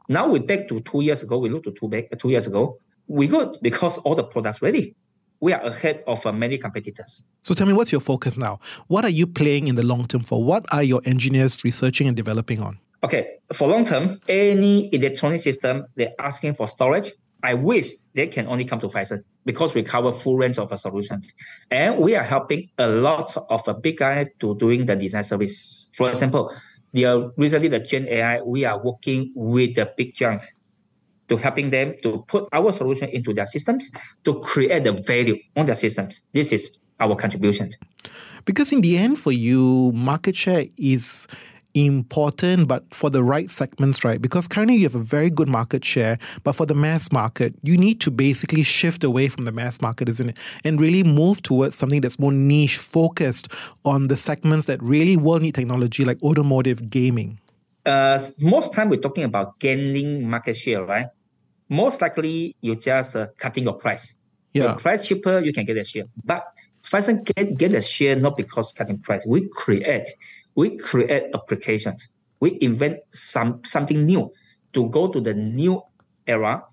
Now 0.09 0.27
we 0.27 0.39
back 0.39 0.67
to 0.69 0.79
two 0.81 1.01
years 1.01 1.23
ago. 1.23 1.37
We 1.37 1.49
look 1.49 1.63
to 1.63 1.71
two 1.71 1.87
back 1.87 2.05
two 2.19 2.29
years 2.29 2.47
ago. 2.47 2.79
We 3.07 3.27
good 3.27 3.57
because 3.61 3.97
all 3.99 4.15
the 4.15 4.23
products 4.23 4.61
ready. 4.61 4.95
We 5.39 5.53
are 5.53 5.61
ahead 5.61 6.03
of 6.07 6.25
uh, 6.25 6.31
many 6.31 6.57
competitors. 6.57 7.23
So 7.43 7.53
tell 7.53 7.67
me, 7.67 7.73
what's 7.73 7.91
your 7.91 8.01
focus 8.01 8.37
now? 8.37 8.59
What 8.87 9.05
are 9.05 9.09
you 9.09 9.27
playing 9.27 9.67
in 9.67 9.75
the 9.75 9.83
long 9.83 10.05
term 10.05 10.23
for? 10.23 10.43
What 10.43 10.65
are 10.73 10.81
your 10.81 11.01
engineers 11.05 11.63
researching 11.63 12.07
and 12.07 12.17
developing 12.17 12.59
on? 12.59 12.79
Okay, 13.03 13.37
for 13.53 13.67
long 13.67 13.83
term, 13.83 14.19
any 14.27 14.93
electronic 14.93 15.39
system 15.39 15.85
they're 15.95 16.13
asking 16.19 16.55
for 16.55 16.67
storage, 16.67 17.11
I 17.47 17.53
wish 17.53 17.93
they 18.13 18.27
can 18.27 18.45
only 18.47 18.65
come 18.65 18.81
to 18.81 18.89
Phison 18.89 19.23
because 19.45 19.73
we 19.73 19.81
cover 19.81 20.11
full 20.11 20.35
range 20.35 20.57
of 20.57 20.77
solutions. 20.77 21.31
And 21.71 21.97
we 21.97 22.13
are 22.13 22.23
helping 22.23 22.69
a 22.77 22.89
lot 22.89 23.37
of 23.37 23.65
a 23.69 23.73
big 23.73 23.99
guy 23.99 24.27
to 24.41 24.57
doing 24.57 24.85
the 24.85 24.97
design 24.97 25.23
service. 25.23 25.87
For 25.95 26.09
example, 26.09 26.53
the 26.91 27.05
uh, 27.05 27.29
recently 27.37 27.69
the 27.69 27.79
Gen 27.79 28.05
AI, 28.09 28.41
we 28.41 28.65
are 28.65 28.77
working 28.83 29.31
with 29.33 29.75
the 29.75 29.89
big 29.95 30.13
giant 30.13 30.41
to 31.29 31.37
helping 31.37 31.69
them 31.69 31.95
to 32.03 32.25
put 32.27 32.49
our 32.51 32.73
solution 32.73 33.07
into 33.09 33.33
their 33.33 33.45
systems 33.45 33.89
to 34.25 34.41
create 34.41 34.83
the 34.83 34.91
value 34.91 35.37
on 35.55 35.67
their 35.67 35.75
systems. 35.75 36.19
This 36.33 36.51
is 36.51 36.77
our 36.99 37.15
contribution. 37.15 37.71
Because 38.43 38.73
in 38.73 38.81
the 38.81 38.97
end, 38.97 39.19
for 39.19 39.31
you, 39.31 39.93
market 39.93 40.35
share 40.35 40.65
is 40.75 41.27
important, 41.85 42.67
but 42.67 42.83
for 42.93 43.09
the 43.09 43.23
right 43.23 43.51
segments, 43.51 44.03
right? 44.03 44.21
Because 44.21 44.47
currently 44.47 44.75
you 44.75 44.83
have 44.83 44.95
a 44.95 44.99
very 44.99 45.29
good 45.29 45.47
market 45.47 45.83
share, 45.85 46.17
but 46.43 46.53
for 46.53 46.65
the 46.65 46.73
mass 46.73 47.11
market, 47.11 47.53
you 47.63 47.77
need 47.77 48.01
to 48.01 48.11
basically 48.11 48.63
shift 48.63 49.03
away 49.03 49.27
from 49.29 49.45
the 49.45 49.51
mass 49.51 49.81
market, 49.81 50.09
isn't 50.09 50.29
it? 50.29 50.37
And 50.63 50.79
really 50.79 51.03
move 51.03 51.41
towards 51.41 51.77
something 51.77 52.01
that's 52.01 52.19
more 52.19 52.31
niche, 52.31 52.77
focused 52.77 53.49
on 53.85 54.07
the 54.07 54.17
segments 54.17 54.65
that 54.65 54.81
really 54.81 55.17
will 55.17 55.39
need 55.39 55.55
technology, 55.55 56.05
like 56.05 56.21
automotive 56.23 56.89
gaming. 56.89 57.39
Uh, 57.85 58.19
most 58.39 58.73
time 58.73 58.89
we're 58.89 58.99
talking 58.99 59.23
about 59.23 59.59
gaining 59.59 60.29
market 60.29 60.55
share, 60.55 60.83
right? 60.83 61.07
Most 61.69 62.01
likely 62.01 62.55
you're 62.61 62.75
just 62.75 63.15
uh, 63.15 63.27
cutting 63.37 63.63
your 63.63 63.73
price. 63.73 64.15
Yeah. 64.53 64.63
Your 64.63 64.75
price 64.75 65.07
cheaper, 65.07 65.39
you 65.39 65.53
can 65.53 65.65
get 65.65 65.77
a 65.77 65.83
share. 65.83 66.03
But 66.25 66.45
Phison 66.83 67.23
get, 67.23 67.57
get 67.57 67.73
a 67.73 67.81
share 67.81 68.15
not 68.15 68.37
because 68.37 68.71
cutting 68.71 68.99
price. 68.99 69.25
We 69.25 69.47
create 69.49 70.07
we 70.57 70.75
create 70.75 71.29
applications. 71.33 72.09
We 72.41 72.57
invent 72.59 72.99
some 73.11 73.61
something 73.63 74.05
new 74.05 74.33
to 74.73 74.89
go 74.89 75.07
to 75.07 75.21
the 75.21 75.33
new 75.33 75.81
era. 76.25 76.63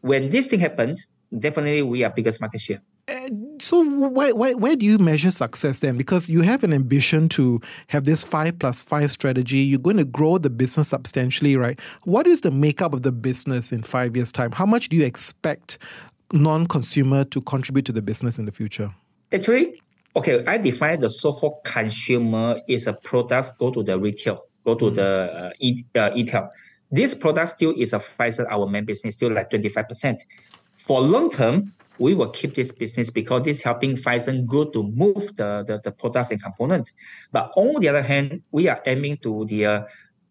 When 0.00 0.30
this 0.30 0.48
thing 0.48 0.60
happens, 0.60 1.06
definitely 1.38 1.82
we 1.82 2.02
are 2.02 2.10
biggest 2.10 2.40
market 2.40 2.60
share. 2.60 2.82
Uh, 3.06 3.30
so 3.58 3.82
why, 3.82 4.32
why, 4.32 4.52
where 4.52 4.76
do 4.76 4.84
you 4.84 4.98
measure 4.98 5.30
success 5.30 5.80
then? 5.80 5.96
Because 5.96 6.28
you 6.28 6.42
have 6.42 6.62
an 6.62 6.74
ambition 6.74 7.28
to 7.30 7.60
have 7.88 8.04
this 8.04 8.22
five 8.24 8.58
plus 8.58 8.82
five 8.82 9.10
strategy. 9.12 9.58
You're 9.58 9.78
going 9.78 9.96
to 9.96 10.04
grow 10.04 10.38
the 10.38 10.50
business 10.50 10.88
substantially, 10.88 11.56
right? 11.56 11.78
What 12.04 12.26
is 12.26 12.42
the 12.42 12.50
makeup 12.50 12.92
of 12.92 13.02
the 13.02 13.12
business 13.12 13.72
in 13.72 13.82
five 13.82 14.16
years' 14.16 14.32
time? 14.32 14.52
How 14.52 14.66
much 14.66 14.88
do 14.88 14.96
you 14.96 15.04
expect 15.04 15.78
non-consumer 16.32 17.24
to 17.24 17.40
contribute 17.42 17.86
to 17.86 17.92
the 17.92 18.02
business 18.02 18.38
in 18.38 18.44
the 18.44 18.52
future? 18.52 18.94
Actually, 19.32 19.80
okay, 20.18 20.44
I 20.46 20.58
define 20.58 21.00
the 21.00 21.08
so-called 21.08 21.64
consumer 21.64 22.60
is 22.68 22.86
a 22.86 22.92
product 22.92 23.58
go 23.58 23.70
to 23.70 23.82
the 23.82 23.98
retail, 23.98 24.46
go 24.64 24.74
to 24.74 24.86
mm-hmm. 24.86 24.94
the 24.94 25.10
uh, 25.46 25.50
e- 25.60 25.84
uh, 25.94 26.10
retail. 26.14 26.50
This 26.90 27.14
product 27.14 27.48
still 27.50 27.74
is 27.76 27.92
a 27.92 28.00
Phison, 28.00 28.46
our 28.50 28.66
main 28.66 28.84
business, 28.84 29.14
still 29.14 29.32
like 29.32 29.50
25%. 29.50 30.18
For 30.76 31.00
long 31.00 31.30
term, 31.30 31.72
we 31.98 32.14
will 32.14 32.30
keep 32.30 32.54
this 32.54 32.72
business 32.72 33.10
because 33.10 33.42
this 33.42 33.62
helping 33.62 33.96
Phison 33.96 34.46
go 34.46 34.64
to 34.64 34.82
move 34.82 35.36
the, 35.36 35.64
the, 35.66 35.80
the 35.84 35.92
products 35.92 36.30
and 36.30 36.42
components. 36.42 36.92
But 37.32 37.50
on 37.56 37.80
the 37.80 37.88
other 37.88 38.02
hand, 38.02 38.42
we 38.52 38.68
are 38.68 38.80
aiming 38.86 39.18
to 39.18 39.44
the 39.46 39.66
uh, 39.66 39.82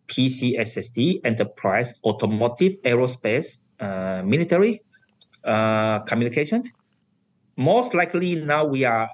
PC 0.07 0.57
SSD, 0.59 1.21
enterprise, 1.25 1.93
automotive, 2.03 2.81
aerospace, 2.83 3.57
uh, 3.79 4.21
military, 4.23 4.81
uh, 5.43 5.99
communication. 5.99 6.63
Most 7.57 7.93
likely 7.93 8.35
now 8.35 8.65
we 8.65 8.85
are 8.85 9.09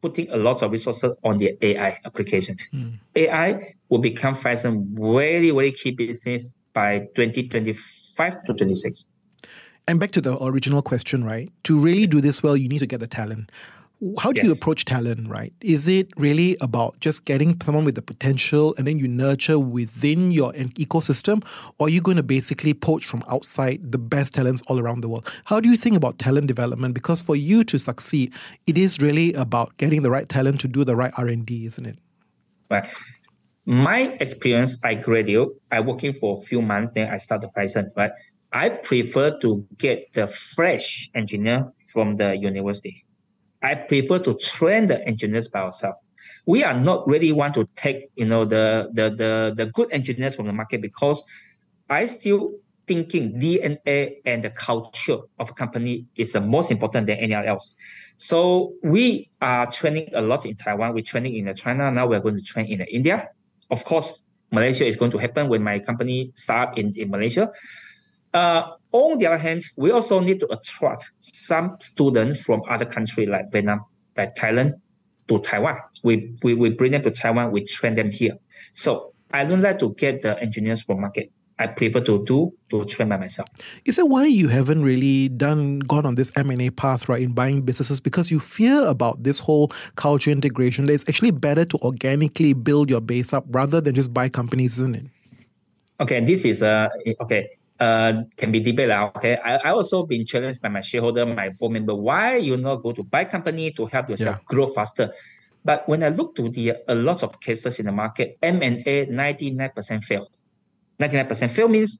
putting 0.00 0.30
a 0.30 0.36
lot 0.36 0.62
of 0.62 0.70
resources 0.70 1.14
on 1.24 1.36
the 1.36 1.56
AI 1.62 1.98
applications. 2.04 2.66
Mm. 2.72 2.98
AI 3.16 3.74
will 3.88 3.98
become 3.98 4.34
Phison 4.34 4.86
very, 4.92 5.50
very 5.50 5.72
key 5.72 5.90
business 5.90 6.54
by 6.72 7.00
2025 7.14 8.44
to 8.44 8.54
26. 8.54 9.08
And 9.86 9.98
back 9.98 10.10
to 10.12 10.20
the 10.20 10.42
original 10.42 10.82
question, 10.82 11.24
right? 11.24 11.50
To 11.64 11.78
really 11.78 12.06
do 12.06 12.20
this 12.20 12.42
well, 12.42 12.56
you 12.56 12.68
need 12.68 12.80
to 12.80 12.86
get 12.86 13.00
the 13.00 13.06
talent. 13.06 13.50
How 14.18 14.30
do 14.30 14.36
yes. 14.36 14.46
you 14.46 14.52
approach 14.52 14.84
talent, 14.84 15.28
right? 15.28 15.52
Is 15.60 15.88
it 15.88 16.10
really 16.16 16.56
about 16.60 17.00
just 17.00 17.24
getting 17.24 17.60
someone 17.60 17.84
with 17.84 17.96
the 17.96 18.02
potential 18.02 18.72
and 18.78 18.86
then 18.86 18.96
you 18.96 19.08
nurture 19.08 19.58
within 19.58 20.30
your 20.30 20.52
ecosystem? 20.52 21.44
Or 21.78 21.88
are 21.88 21.90
you 21.90 22.00
going 22.00 22.16
to 22.16 22.22
basically 22.22 22.74
poach 22.74 23.06
from 23.06 23.24
outside 23.28 23.90
the 23.90 23.98
best 23.98 24.34
talents 24.34 24.62
all 24.68 24.78
around 24.78 25.00
the 25.00 25.08
world? 25.08 25.28
How 25.46 25.58
do 25.58 25.68
you 25.68 25.76
think 25.76 25.96
about 25.96 26.20
talent 26.20 26.46
development? 26.46 26.94
Because 26.94 27.20
for 27.20 27.34
you 27.34 27.64
to 27.64 27.78
succeed, 27.78 28.32
it 28.68 28.78
is 28.78 29.00
really 29.00 29.32
about 29.32 29.76
getting 29.78 30.02
the 30.02 30.10
right 30.10 30.28
talent 30.28 30.60
to 30.60 30.68
do 30.68 30.84
the 30.84 30.94
right 30.94 31.12
R&D, 31.16 31.66
isn't 31.66 31.86
it? 31.86 31.98
Right. 32.70 32.88
My 33.66 34.16
experience, 34.20 34.78
I 34.84 34.94
graduate, 34.94 35.48
I 35.72 35.80
working 35.80 36.12
for 36.12 36.38
a 36.38 36.40
few 36.42 36.62
months, 36.62 36.92
then 36.94 37.10
I 37.10 37.18
start 37.18 37.40
the 37.40 37.48
Phison, 37.48 37.90
right? 37.96 38.12
I 38.52 38.68
prefer 38.68 39.36
to 39.40 39.66
get 39.76 40.12
the 40.12 40.28
fresh 40.28 41.10
engineer 41.16 41.68
from 41.92 42.14
the 42.14 42.36
university 42.36 43.04
I 43.62 43.74
prefer 43.74 44.18
to 44.20 44.34
train 44.34 44.86
the 44.86 45.04
engineers 45.06 45.48
by 45.48 45.60
ourselves. 45.60 45.98
We 46.46 46.64
are 46.64 46.78
not 46.78 47.06
really 47.06 47.32
want 47.32 47.54
to 47.54 47.68
take, 47.76 48.10
you 48.16 48.26
know, 48.26 48.44
the 48.44 48.90
the 48.92 49.10
the, 49.10 49.54
the 49.56 49.66
good 49.66 49.92
engineers 49.92 50.36
from 50.36 50.46
the 50.46 50.52
market 50.52 50.80
because 50.80 51.22
I 51.90 52.06
still 52.06 52.52
thinking 52.86 53.38
DNA 53.38 54.16
and 54.24 54.42
the 54.42 54.50
culture 54.50 55.18
of 55.38 55.50
a 55.50 55.52
company 55.52 56.06
is 56.16 56.32
the 56.32 56.40
most 56.40 56.70
important 56.70 57.06
than 57.06 57.18
anything 57.18 57.46
else. 57.46 57.74
So 58.16 58.72
we 58.82 59.30
are 59.40 59.70
training 59.70 60.08
a 60.14 60.22
lot 60.22 60.46
in 60.46 60.56
Taiwan. 60.56 60.94
We're 60.94 61.04
training 61.04 61.36
in 61.36 61.54
China. 61.54 61.90
Now 61.90 62.06
we're 62.08 62.20
going 62.20 62.36
to 62.36 62.42
train 62.42 62.66
in 62.66 62.80
India. 62.80 63.28
Of 63.70 63.84
course, 63.84 64.20
Malaysia 64.50 64.86
is 64.86 64.96
going 64.96 65.12
to 65.12 65.18
happen 65.18 65.48
when 65.48 65.62
my 65.62 65.78
company 65.78 66.32
start 66.34 66.78
in, 66.78 66.92
in 66.96 67.10
Malaysia. 67.10 67.52
Uh, 68.38 68.76
on 68.92 69.18
the 69.18 69.26
other 69.26 69.36
hand, 69.36 69.64
we 69.76 69.90
also 69.90 70.20
need 70.20 70.38
to 70.38 70.48
attract 70.52 71.10
some 71.18 71.76
students 71.80 72.40
from 72.40 72.62
other 72.70 72.84
countries 72.84 73.28
like 73.28 73.50
Vietnam, 73.50 73.84
like 74.16 74.36
Thailand, 74.36 74.74
to 75.26 75.40
Taiwan. 75.40 75.78
We, 76.04 76.34
we, 76.44 76.54
we 76.54 76.70
bring 76.70 76.92
them 76.92 77.02
to 77.02 77.10
Taiwan, 77.10 77.50
we 77.50 77.64
train 77.64 77.96
them 77.96 78.12
here. 78.12 78.34
So 78.74 79.12
I 79.32 79.44
don't 79.44 79.60
like 79.60 79.80
to 79.80 79.92
get 79.94 80.22
the 80.22 80.40
engineers 80.40 80.82
from 80.82 81.00
market. 81.00 81.32
I 81.58 81.66
prefer 81.66 82.00
to 82.02 82.24
do 82.24 82.54
to 82.70 82.84
train 82.84 83.08
by 83.08 83.16
myself. 83.16 83.48
Is 83.84 83.96
that 83.96 84.06
why 84.06 84.26
you 84.26 84.46
haven't 84.46 84.84
really 84.84 85.28
done 85.30 85.80
gone 85.80 86.06
on 86.06 86.14
this 86.14 86.30
M 86.36 86.50
and 86.50 86.62
A 86.62 86.70
path, 86.70 87.08
right, 87.08 87.20
in 87.20 87.32
buying 87.32 87.62
businesses? 87.62 87.98
Because 87.98 88.30
you 88.30 88.38
fear 88.38 88.86
about 88.86 89.24
this 89.24 89.40
whole 89.40 89.72
culture 89.96 90.30
integration. 90.30 90.86
That 90.86 90.92
it's 90.92 91.04
actually 91.08 91.32
better 91.32 91.64
to 91.64 91.78
organically 91.78 92.52
build 92.52 92.88
your 92.88 93.00
base 93.00 93.32
up 93.32 93.44
rather 93.48 93.80
than 93.80 93.96
just 93.96 94.14
buy 94.14 94.28
companies, 94.28 94.78
isn't 94.78 94.94
it? 94.94 95.06
Okay, 96.00 96.24
this 96.24 96.44
is 96.44 96.62
uh 96.62 96.88
okay 97.22 97.57
uh, 97.80 98.22
can 98.36 98.52
be 98.52 98.60
debated. 98.60 98.96
Okay, 99.16 99.36
I, 99.36 99.56
I 99.56 99.70
also 99.70 100.04
been 100.04 100.24
challenged 100.24 100.60
by 100.60 100.68
my 100.68 100.80
shareholder, 100.80 101.26
my 101.26 101.50
board 101.50 101.72
member, 101.72 101.94
why 101.94 102.36
you 102.36 102.56
not 102.56 102.82
go 102.82 102.92
to 102.92 103.02
buy 103.02 103.24
company 103.24 103.70
to 103.72 103.86
help 103.86 104.10
yourself 104.10 104.36
yeah. 104.38 104.44
grow 104.46 104.66
faster. 104.68 105.12
But 105.64 105.88
when 105.88 106.02
I 106.02 106.08
look 106.08 106.34
to 106.36 106.48
the 106.48 106.74
a 106.88 106.94
lot 106.94 107.22
of 107.22 107.40
cases 107.40 107.78
in 107.78 107.86
the 107.86 107.92
market, 107.92 108.38
M 108.42 108.62
and 108.62 108.86
A 108.86 109.06
99% 109.06 110.04
fail. 110.04 110.30
99% 111.00 111.50
fail 111.50 111.68
means 111.68 111.98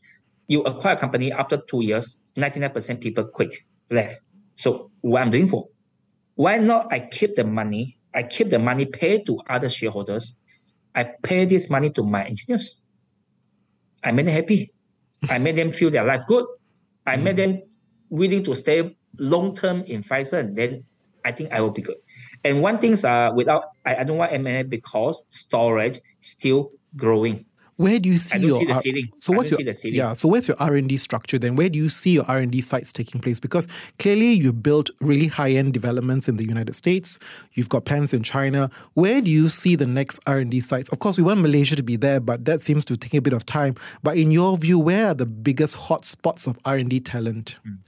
you 0.49 0.63
acquire 0.63 0.95
a 0.95 0.99
company 0.99 1.33
after 1.33 1.59
two 1.69 1.85
years, 1.85 2.19
99% 2.37 3.01
people 3.01 3.25
quit, 3.25 3.55
left. 3.91 4.21
So 4.55 4.91
what 5.03 5.23
I'm 5.23 5.31
doing 5.31 5.47
for? 5.47 5.69
Why 6.35 6.59
not 6.59 6.93
I 6.93 7.01
keep 7.01 7.35
the 7.35 7.45
money, 7.45 7.99
I 8.15 8.23
keep 8.23 8.51
the 8.51 8.59
money 8.59 8.87
paid 8.87 9.27
to 9.27 9.39
other 9.49 9.69
shareholders, 9.69 10.35
I 10.95 11.05
pay 11.23 11.45
this 11.45 11.71
money 11.71 11.91
to 11.91 12.03
my 12.03 12.25
engineers. 12.25 12.81
I 14.03 14.13
made 14.13 14.27
them 14.27 14.35
happy. 14.35 14.73
I 15.29 15.39
made 15.39 15.57
them 15.57 15.71
feel 15.71 15.91
their 15.91 16.05
life 16.05 16.23
good. 16.27 16.47
I 17.07 17.17
made 17.17 17.37
them 17.37 17.63
willing 18.11 18.45
to 18.45 18.55
stay 18.55 18.97
long 19.19 19.55
term 19.55 19.83
in 19.87 20.03
Phison. 20.03 20.55
Then 20.55 20.85
I 21.25 21.33
think 21.33 21.53
I 21.53 21.61
will 21.61 21.71
be 21.71 21.83
good. 21.83 21.97
And 22.45 22.63
one 22.63 22.79
thing 22.79 22.93
is, 22.93 23.05
uh, 23.05 23.31
without 23.35 23.65
I, 23.85 23.97
I 23.97 24.05
don't 24.05 24.17
want 24.19 24.33
M&A 24.33 24.63
because 24.63 25.23
storage 25.29 26.01
still 26.21 26.73
growing. 26.97 27.45
Where 27.79 28.01
do 28.01 28.09
you 28.09 28.19
see 28.19 28.39
your 28.41 28.59
see 28.59 28.75
ceiling. 28.81 29.13
so 29.19 29.33
what's 29.33 29.53
your 29.53 29.61
yeah 29.85 30.13
so 30.15 30.27
where's 30.27 30.49
your 30.49 30.57
R 30.59 30.75
and 30.75 30.89
D 30.89 30.97
structure 30.97 31.39
then? 31.39 31.55
Where 31.55 31.69
do 31.69 31.79
you 31.79 31.89
see 31.89 32.11
your 32.11 32.25
R 32.27 32.39
and 32.39 32.51
D 32.51 32.61
sites 32.61 32.93
taking 32.93 33.21
place? 33.21 33.39
Because 33.39 33.69
clearly 34.01 34.33
you've 34.33 34.65
built 34.65 34.91
really 35.01 35.29
high 35.29 35.53
end 35.53 35.75
developments 35.75 36.29
in 36.29 36.39
the 36.39 36.45
United 36.45 36.75
States. 36.75 37.21
You've 37.53 37.69
got 37.69 37.85
plans 37.85 38.13
in 38.13 38.25
China. 38.25 38.69
Where 38.95 39.21
do 39.21 39.31
you 39.31 39.49
see 39.49 39.77
the 39.77 39.87
next 39.87 40.19
R 40.27 40.39
and 40.39 40.51
D 40.51 40.59
sites? 40.59 40.91
Of 40.91 40.99
course, 40.99 41.19
we 41.19 41.23
want 41.23 41.41
Malaysia 41.41 41.77
to 41.77 41.85
be 41.85 41.95
there, 41.95 42.19
but 42.19 42.47
that 42.47 42.63
seems 42.63 42.85
to 42.87 42.97
take 42.97 43.15
a 43.15 43.21
bit 43.21 43.33
of 43.33 43.47
time. 43.47 43.77
But 44.03 44.17
in 44.17 44.33
your 44.33 44.59
view, 44.59 44.81
where 44.81 45.11
are 45.11 45.15
the 45.15 45.27
biggest 45.27 45.77
hot 45.77 46.05
spots 46.05 46.49
of 46.49 46.59
R 46.65 46.79
and 46.79 46.91
D 46.91 46.99
talent? 46.99 47.59
Mm. 47.65 47.79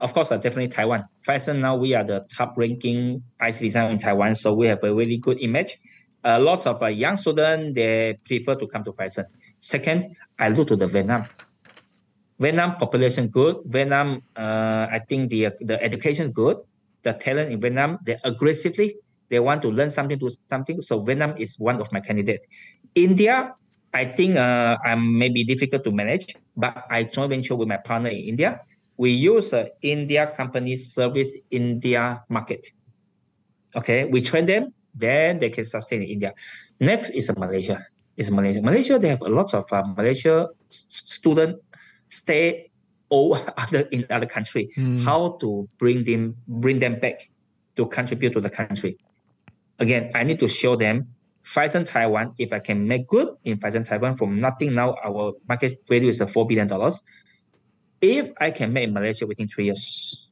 Of 0.00 0.14
course, 0.14 0.30
uh, 0.30 0.36
definitely 0.36 0.68
Taiwan. 0.68 1.08
Phison 1.26 1.58
now 1.58 1.74
we 1.74 1.92
are 1.94 2.04
the 2.04 2.24
top 2.32 2.56
ranking 2.56 3.20
IC 3.40 3.58
design 3.58 3.90
in 3.90 3.98
Taiwan, 3.98 4.36
so 4.36 4.54
we 4.54 4.68
have 4.68 4.84
a 4.84 4.94
really 4.94 5.16
good 5.16 5.40
image 5.40 5.76
uh, 6.24 6.38
lots 6.40 6.66
of 6.66 6.82
uh, 6.82 6.86
young 6.86 7.16
students, 7.16 7.74
they 7.74 8.18
prefer 8.24 8.54
to 8.54 8.66
come 8.66 8.84
to 8.84 8.92
Phison. 8.92 9.26
Second, 9.58 10.16
I 10.38 10.48
look 10.48 10.68
to 10.68 10.76
the 10.76 10.86
Vietnam. 10.86 11.26
Vietnam 12.38 12.76
population 12.76 13.28
good. 13.28 13.56
Vietnam, 13.66 14.22
uh, 14.36 14.86
I 14.90 15.00
think 15.08 15.30
the 15.30 15.50
the 15.60 15.82
education 15.82 16.30
good. 16.30 16.58
The 17.02 17.12
talent 17.14 17.50
in 17.50 17.60
Vietnam, 17.60 17.98
they 18.04 18.18
aggressively, 18.24 18.96
they 19.30 19.38
want 19.38 19.62
to 19.62 19.70
learn 19.70 19.90
something, 19.90 20.18
do 20.18 20.30
something. 20.50 20.82
So 20.82 20.98
Vietnam 21.00 21.34
is 21.38 21.58
one 21.58 21.80
of 21.80 21.90
my 21.92 22.00
candidates. 22.00 22.46
India, 22.94 23.54
I 23.94 24.04
think 24.04 24.36
uh, 24.36 24.76
I'm 24.84 25.18
maybe 25.18 25.44
difficult 25.44 25.84
to 25.84 25.92
manage, 25.92 26.34
but 26.56 26.84
I 26.90 27.04
joint 27.04 27.30
venture 27.30 27.54
with 27.54 27.68
my 27.68 27.78
partner 27.78 28.10
in 28.10 28.34
India. 28.34 28.60
We 28.96 29.10
use 29.10 29.54
uh, 29.54 29.66
India 29.82 30.26
company 30.36 30.74
service 30.74 31.30
India 31.50 32.22
market. 32.28 32.66
Okay, 33.76 34.04
we 34.06 34.20
train 34.22 34.46
them 34.46 34.74
then 34.98 35.38
they 35.38 35.50
can 35.50 35.64
sustain 35.64 36.02
in 36.02 36.08
India. 36.08 36.34
Next 36.80 37.10
is 37.10 37.30
Malaysia. 37.36 37.86
Is 38.16 38.30
Malaysia. 38.30 38.60
Malaysia, 38.60 38.98
they 38.98 39.08
have 39.08 39.22
a 39.22 39.30
lot 39.30 39.54
of 39.54 39.64
uh, 39.70 39.82
Malaysia 39.94 40.50
student 40.68 41.62
stay 42.10 42.70
all 43.08 43.38
other 43.56 43.86
in 43.94 44.06
other 44.10 44.26
country. 44.26 44.70
Mm. 44.76 45.04
How 45.04 45.38
to 45.40 45.68
bring 45.78 46.04
them 46.04 46.34
bring 46.48 46.78
them 46.78 46.98
back 46.98 47.30
to 47.76 47.86
contribute 47.86 48.34
to 48.34 48.40
the 48.40 48.50
country. 48.50 48.98
Again, 49.78 50.10
I 50.14 50.24
need 50.24 50.42
to 50.42 50.48
show 50.48 50.74
them 50.74 51.14
Phison 51.46 51.86
Taiwan. 51.86 52.34
If 52.38 52.52
I 52.52 52.58
can 52.58 52.86
make 52.86 53.06
good 53.06 53.28
in 53.44 53.58
Phison 53.62 53.86
Taiwan 53.86 54.16
from 54.16 54.40
nothing 54.40 54.74
now, 54.74 54.98
our 55.04 55.32
market 55.48 55.78
value 55.88 56.10
is 56.10 56.20
a 56.20 56.26
four 56.26 56.46
billion 56.46 56.66
dollars. 56.66 57.00
If 58.02 58.30
I 58.40 58.50
can 58.50 58.72
make 58.72 58.90
in 58.90 58.94
Malaysia 58.94 59.26
within 59.26 59.48
three 59.48 59.66
years, 59.66 60.28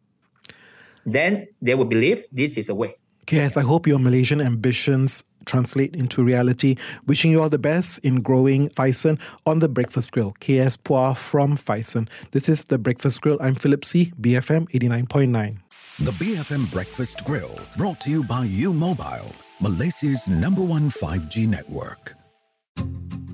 then 1.06 1.46
they 1.62 1.74
will 1.74 1.86
believe 1.86 2.26
this 2.32 2.58
is 2.58 2.68
a 2.68 2.74
way. 2.74 2.98
KS, 3.26 3.56
I 3.56 3.62
hope 3.62 3.86
your 3.86 3.98
Malaysian 3.98 4.40
ambitions 4.40 5.24
translate 5.46 5.96
into 5.96 6.22
reality. 6.22 6.76
Wishing 7.06 7.30
you 7.30 7.42
all 7.42 7.48
the 7.48 7.58
best 7.58 7.98
in 8.00 8.20
growing 8.20 8.68
Phison 8.70 9.18
on 9.46 9.58
the 9.58 9.68
Breakfast 9.68 10.12
Grill. 10.12 10.32
KS 10.40 10.76
Pua 10.76 11.16
from 11.16 11.56
Phison. 11.56 12.08
This 12.30 12.48
is 12.48 12.64
the 12.64 12.78
Breakfast 12.78 13.20
Grill. 13.20 13.38
I'm 13.40 13.54
Philip 13.54 13.84
See, 13.84 14.12
BFM 14.20 14.68
89.9. 14.70 15.58
The 15.98 16.10
BFM 16.12 16.70
Breakfast 16.70 17.24
Grill, 17.24 17.58
brought 17.76 18.00
to 18.02 18.10
you 18.10 18.22
by 18.22 18.44
U 18.44 18.72
Mobile, 18.72 19.32
Malaysia's 19.60 20.28
number 20.28 20.60
one 20.60 20.90
5G 20.90 21.48
network. 21.48 22.12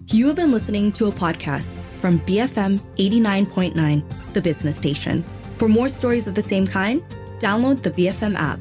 You 0.06 0.28
have 0.28 0.36
been 0.36 0.52
listening 0.52 0.92
to 0.92 1.06
a 1.06 1.10
podcast 1.10 1.80
from 1.98 2.20
BFM 2.20 2.80
89.9, 2.96 4.32
the 4.32 4.40
business 4.40 4.76
station. 4.76 5.24
For 5.56 5.68
more 5.68 5.88
stories 5.88 6.26
of 6.26 6.34
the 6.34 6.42
same 6.42 6.66
kind, 6.66 7.02
download 7.40 7.82
the 7.82 7.90
BFM 7.90 8.36
app. 8.36 8.60